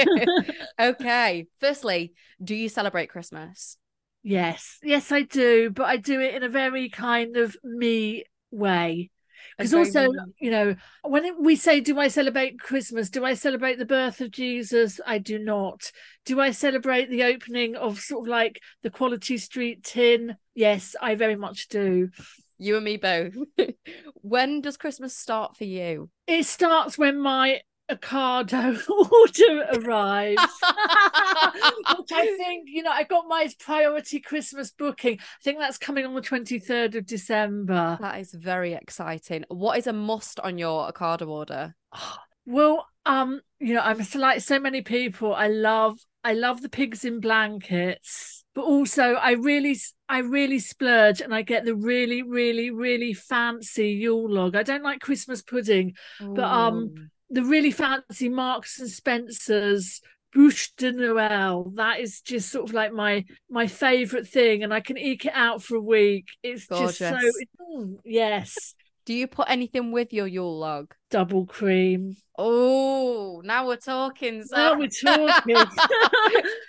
[0.80, 1.46] okay.
[1.58, 2.12] Firstly,
[2.42, 3.76] do you celebrate Christmas?
[4.22, 9.10] Yes, yes, I do, but I do it in a very kind of me way.
[9.56, 10.18] Because also, me.
[10.40, 13.10] you know, when we say, Do I celebrate Christmas?
[13.10, 15.00] Do I celebrate the birth of Jesus?
[15.06, 15.90] I do not.
[16.24, 20.36] Do I celebrate the opening of sort of like the Quality Street tin?
[20.54, 22.10] Yes, I very much do.
[22.58, 23.34] You and me both.
[24.14, 26.10] when does Christmas start for you?
[26.26, 27.60] It starts when my
[27.90, 30.42] Ocado order arrives.
[31.98, 35.18] Which I think, you know, I got my priority Christmas booking.
[35.20, 37.98] I think that's coming on the 23rd of December.
[38.00, 39.44] That is very exciting.
[39.48, 41.74] What is a must on your Ocado order?
[42.46, 45.34] Well, um, you know, I'm like so many people.
[45.34, 49.78] I love, I love the pigs in blankets, but also I really,
[50.08, 54.56] I really splurge and I get the really, really, really fancy Yule log.
[54.56, 56.96] I don't like Christmas pudding, But, um, Ooh.
[57.30, 60.00] The really fancy Marks and Spencers
[60.34, 61.74] bûche de Noël.
[61.76, 65.32] That is just sort of like my my favorite thing, and I can eke it
[65.34, 66.26] out for a week.
[66.42, 67.36] It's just so Gorgeous.
[67.76, 68.74] Mm, yes,
[69.06, 70.94] do you put anything with your Yule log?
[71.10, 72.16] double cream.
[72.38, 74.44] Oh, now we're talking.
[74.52, 75.56] Now we're talking.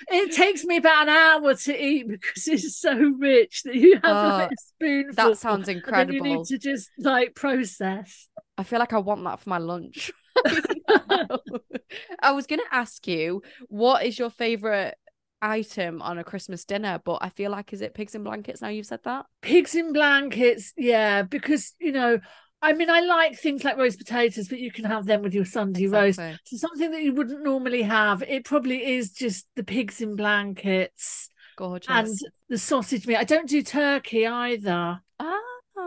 [0.10, 4.04] it takes me about an hour to eat because it's so rich that you have
[4.04, 5.30] like Oh, a spoonful.
[5.30, 8.28] that sounds then you need to just like process.
[8.58, 10.12] I feel like I want that for my lunch.
[12.22, 14.96] I was going to ask you, what is your favorite
[15.42, 17.02] item on a Christmas dinner?
[17.04, 19.26] But I feel like, is it pigs in blankets now you've said that?
[19.42, 22.20] pigs in blankets yeah because you know
[22.62, 25.46] i mean i like things like roast potatoes but you can have them with your
[25.46, 30.00] sunday roast so something that you wouldn't normally have it probably is just the pigs
[30.00, 31.28] in blankets
[31.58, 31.90] Gorgeous.
[31.90, 32.08] and
[32.50, 35.40] the sausage meat i don't do turkey either Ah,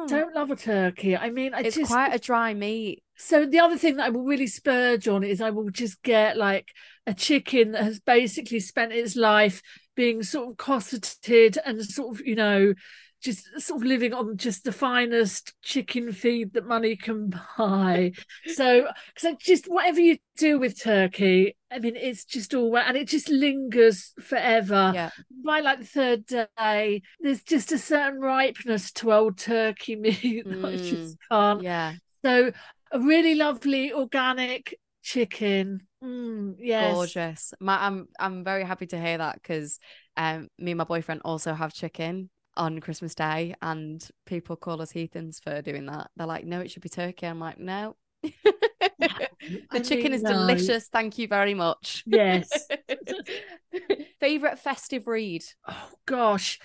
[0.08, 3.02] don't love a turkey i mean i it's just quite a dry meat.
[3.16, 6.36] so the other thing that I will really spurge on is I will just get
[6.36, 6.68] like
[7.06, 9.62] a chicken that has basically spent its life
[9.94, 12.74] being sort of cosseted and sort of, you know,
[13.24, 18.12] just sort of living on just the finest chicken feed that money can buy.
[18.54, 18.86] So,
[19.22, 23.28] I just whatever you do with turkey, I mean, it's just all and it just
[23.30, 24.92] lingers forever.
[24.94, 25.10] Yeah.
[25.44, 30.64] By like the third day, there's just a certain ripeness to old turkey meat that
[30.64, 31.62] I just can't.
[31.62, 31.94] Yeah.
[32.24, 32.52] So
[32.92, 35.86] a really lovely organic chicken.
[36.02, 36.94] Mm, yes.
[36.94, 37.54] Gorgeous.
[37.58, 39.78] My, I'm I'm very happy to hear that because
[40.16, 44.90] um me and my boyfriend also have chicken on Christmas Day and people call us
[44.90, 46.10] heathens for doing that.
[46.16, 47.26] They're like, no, it should be turkey.
[47.26, 47.96] I'm like, no.
[48.22, 50.88] the chicken is delicious.
[50.88, 52.02] Thank you very much.
[52.06, 52.48] Yes.
[54.20, 55.44] Favorite festive read?
[55.68, 56.58] Oh gosh.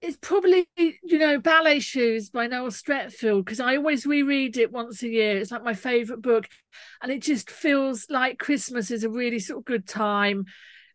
[0.00, 5.02] It's probably, you know, Ballet Shoes by Noel Streatfeild because I always reread it once
[5.04, 5.38] a year.
[5.38, 6.48] It's like my favourite book.
[7.00, 10.46] And it just feels like Christmas is a really sort of good time.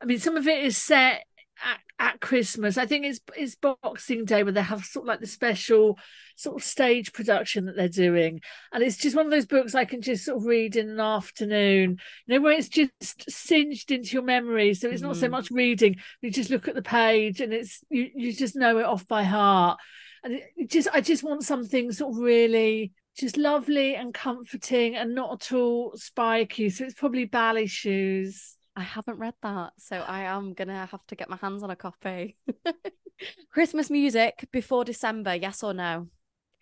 [0.01, 1.23] I mean, some of it is set
[1.65, 1.79] at,
[2.13, 2.77] at Christmas.
[2.77, 5.97] I think it's it's Boxing Day where they have sort of like the special
[6.35, 8.41] sort of stage production that they're doing.
[8.71, 10.99] And it's just one of those books I can just sort of read in an
[10.99, 14.73] afternoon, you know, where it's just singed into your memory.
[14.73, 15.31] So it's not so Mhm.
[15.31, 18.85] much reading, you just look at the page and it's you, you just know it
[18.85, 19.79] off by heart.
[20.23, 24.95] And it, it just I just want something sort of really just lovely and comforting
[24.95, 26.69] and not at all spiky.
[26.69, 28.56] So it's probably ballet shoes.
[28.77, 31.75] I haven't read that, so I am gonna have to get my hands on a
[31.75, 32.37] copy.
[33.51, 36.09] Christmas music before December, yes or no?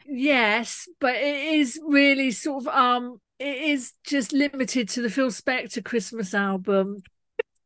[0.07, 5.27] Yes, but it is really sort of um it is just limited to the Phil
[5.27, 7.03] Spector Christmas album.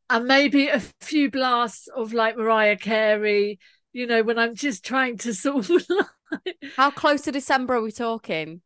[0.09, 3.59] And maybe a few blasts of like Mariah Carey,
[3.93, 5.83] you know, when I'm just trying to sort of
[6.75, 8.61] How close to December are we talking?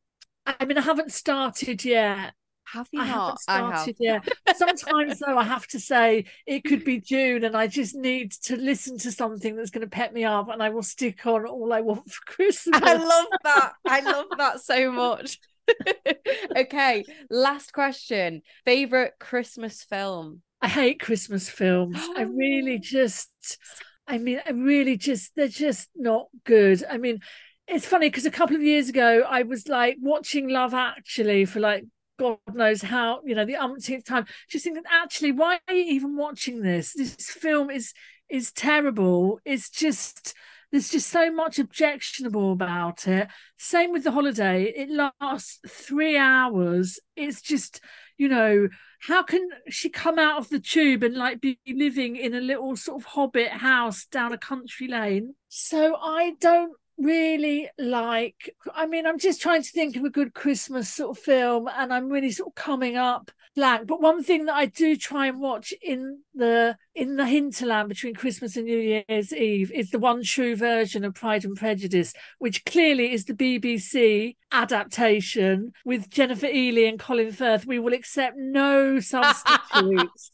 [0.46, 2.34] I mean, I haven't started yet.
[2.74, 3.38] Have you I not?
[3.48, 3.80] haven't I have.
[3.82, 4.28] started yet.
[4.56, 8.56] Sometimes though, I have to say it could be June, and I just need to
[8.56, 11.72] listen to something that's going to pep me up, and I will stick on all
[11.72, 12.82] I want for Christmas.
[12.84, 13.74] I love that.
[13.86, 15.40] I love that so much.
[16.58, 18.42] okay, last question.
[18.66, 20.42] Favorite Christmas film?
[20.60, 21.98] I hate Christmas films.
[22.18, 23.60] I really just,
[24.08, 26.84] I mean, I really just, they're just not good.
[26.90, 27.20] I mean,
[27.68, 31.60] it's funny because a couple of years ago, I was like watching Love Actually for
[31.60, 31.86] like
[32.20, 36.16] God knows how, you know, the umpteenth time, just thinking, actually, why are you even
[36.16, 36.94] watching this?
[36.94, 37.94] This film is
[38.30, 39.40] is terrible.
[39.46, 40.34] It's just
[40.74, 43.28] there's just so much objectionable about it.
[43.58, 44.64] Same with the holiday.
[44.64, 47.00] It lasts three hours.
[47.16, 47.80] It's just,
[48.18, 52.34] you know, how can she come out of the tube and like be living in
[52.34, 55.36] a little sort of hobbit house down a country lane?
[55.48, 60.34] So I don't really like i mean i'm just trying to think of a good
[60.34, 63.88] christmas sort of film and i'm really sort of coming up blank.
[63.88, 68.14] But one thing that i do try and watch in the in the hinterland between
[68.14, 72.66] christmas and new year's eve is the one true version of pride and prejudice which
[72.66, 77.66] clearly is the bbc adaptation with jennifer Ehle and colin firth.
[77.66, 80.32] We will accept no substitutes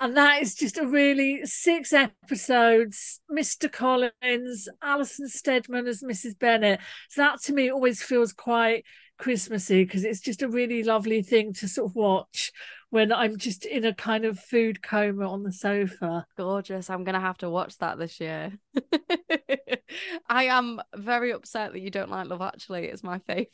[0.00, 3.20] and that is just a really six episodes.
[3.30, 3.70] Mr.
[3.70, 6.38] Collins, Alison Steadman as Mrs.
[6.38, 6.80] Bennet.
[7.10, 8.84] So that to me always feels quite
[9.18, 12.52] Christmassy because it's just a really lovely thing to sort of watch
[12.90, 16.26] when I'm just in a kind of food coma on the sofa.
[16.36, 16.90] Gorgeous.
[16.90, 18.52] I'm gonna have to watch that this year.
[20.28, 22.86] I am very upset that you don't like Love Actually.
[22.86, 23.50] It's my favorite.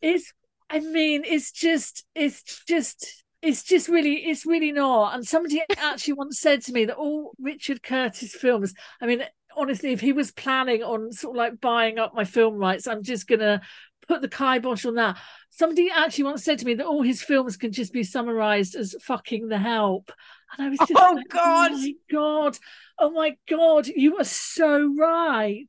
[0.00, 0.32] It's
[0.70, 5.14] I mean, it's just it's just it's just really it's really not.
[5.14, 9.22] And somebody actually once said to me that all richard curtis films i mean
[9.56, 13.02] honestly if he was planning on sort of like buying up my film rights i'm
[13.02, 13.60] just gonna
[14.06, 15.16] put the kibosh on that.
[15.48, 18.94] Somebody actually once said to me that all his films can just be summarized as
[19.02, 20.12] fucking the help.
[20.58, 21.70] And i was just Oh, like, oh God.
[21.72, 22.58] oh my god
[22.98, 25.66] oh my god you are so right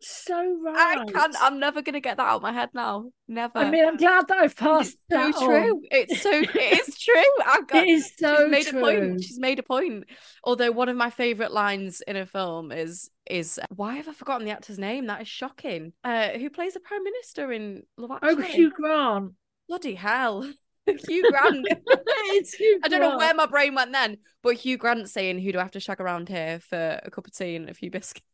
[0.00, 1.34] so right I can't.
[1.40, 3.10] I'm never gonna get that out of my head now.
[3.26, 3.58] Never.
[3.58, 5.46] I mean i'm glad that i've passed it's so that on.
[5.46, 5.82] true.
[5.90, 6.30] It's so.
[6.32, 6.54] It
[6.88, 7.44] is true.
[7.44, 7.84] I've got.
[7.84, 9.24] it is so she's made true a point.
[9.24, 10.04] She's made a point.
[10.44, 14.46] Although one of my favorite lines in a film is is why have I forgotten
[14.46, 15.06] the actor's name?
[15.06, 15.92] That is shocking.
[16.04, 18.52] Uh, who plays the prime minister in Love oh Actually?
[18.52, 19.32] hugh grant
[19.68, 20.48] Bloody hell,
[20.86, 21.66] Hugh Grant.
[22.58, 25.58] Hugh I don't know where my brain went then, but Hugh Grant saying, "Who do
[25.58, 28.24] I have to shag around here for a cup of tea and a few biscuits,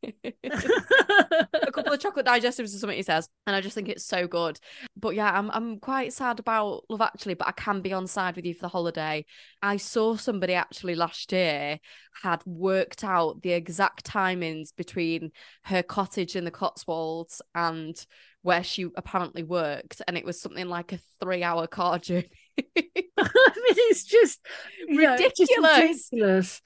[0.44, 4.26] a couple of chocolate digestives or something?" He says, and I just think it's so
[4.26, 4.58] good.
[4.96, 8.36] But yeah, I'm I'm quite sad about Love Actually, but I can be on side
[8.36, 9.24] with you for the holiday.
[9.62, 11.78] I saw somebody actually last year
[12.22, 15.32] had worked out the exact timings between
[15.64, 18.04] her cottage in the Cotswolds and
[18.42, 22.28] where she apparently worked, and it was something like a three-hour car journey.
[22.58, 23.22] I
[23.56, 24.40] mean, it's just
[24.88, 26.08] you know, it's just Ridiculous.
[26.12, 26.62] ridiculous.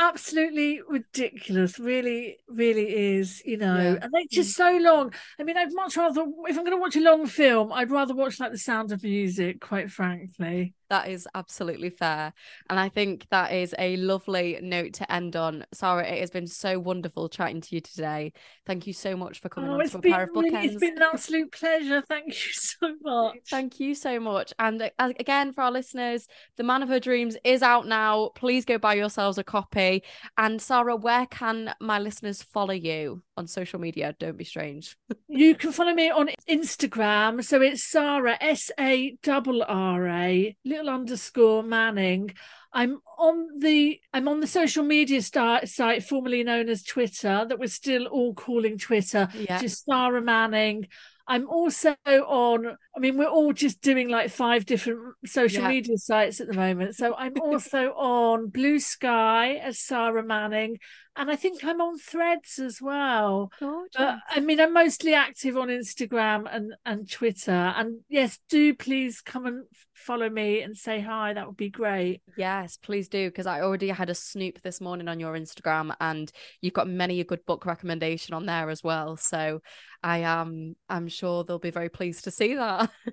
[0.00, 1.78] Absolutely ridiculous.
[1.78, 3.42] Really, really is.
[3.44, 3.98] You know, Yeah.
[4.00, 4.56] and they're just mm.
[4.56, 5.12] so long.
[5.40, 8.14] I mean, I'd much rather if I'm going to watch a long film, I'd rather
[8.14, 9.60] watch like The Sound of Music.
[9.60, 10.74] Quite frankly.
[10.90, 12.32] That is absolutely fair.
[12.70, 15.66] And I think that is a lovely note to end on.
[15.72, 18.32] Sarra, it has been so wonderful chatting to you today.
[18.66, 20.64] Thank you so much for coming Oh, on it's to a pair of bookends.
[20.64, 22.02] it's been an absolute pleasure.
[22.08, 23.38] Thank you so much.
[23.50, 24.52] Thank you so much.
[24.58, 26.26] And uh, again, for our listeners,
[26.56, 28.30] The Man of Her Dreams is out now.
[28.34, 30.02] Please go buy yourselves a copy.
[30.36, 34.14] And Sarra, where can my listeners follow you on social media?
[34.18, 34.96] Don't be strange.
[35.30, 37.44] You can follow me on Instagram.
[37.44, 42.32] So it's Sarra S A R R A little underscore Manning.
[42.72, 47.58] I'm on the I'm on the social media start, site formerly known as Twitter that
[47.58, 49.28] we're still all calling Twitter.
[49.34, 49.60] Yeah.
[49.60, 50.88] Just Sarra Manning.
[51.26, 52.76] I'm also on.
[52.98, 55.68] I mean, we're all just doing like five different social Yeah.
[55.68, 56.96] media sites at the moment.
[56.96, 60.78] So I'm also on Bluesky as Sarra Manning,
[61.14, 63.52] and I think I'm on Threads as well.
[63.60, 63.90] Gorgeous.
[63.96, 67.52] But I mean, I'm mostly active on Instagram and and Twitter.
[67.52, 71.34] And yes, do please come and follow me and say hi.
[71.34, 72.20] That would be great.
[72.36, 76.32] Yes, please do, because I already had a snoop this morning on your Instagram, and
[76.60, 79.16] you've got many a good book recommendation on there as well.
[79.16, 79.60] So
[80.02, 82.54] I am, I'm sure they'll be very pleased to see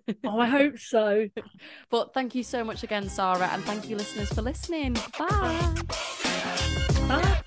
[0.07, 0.17] that.
[0.23, 1.29] Oh, I hope so.
[1.89, 4.93] but thank you so much again, Sarra, and thank you, listeners, for listening.
[5.17, 5.75] Bye.
[7.07, 7.41] Bye.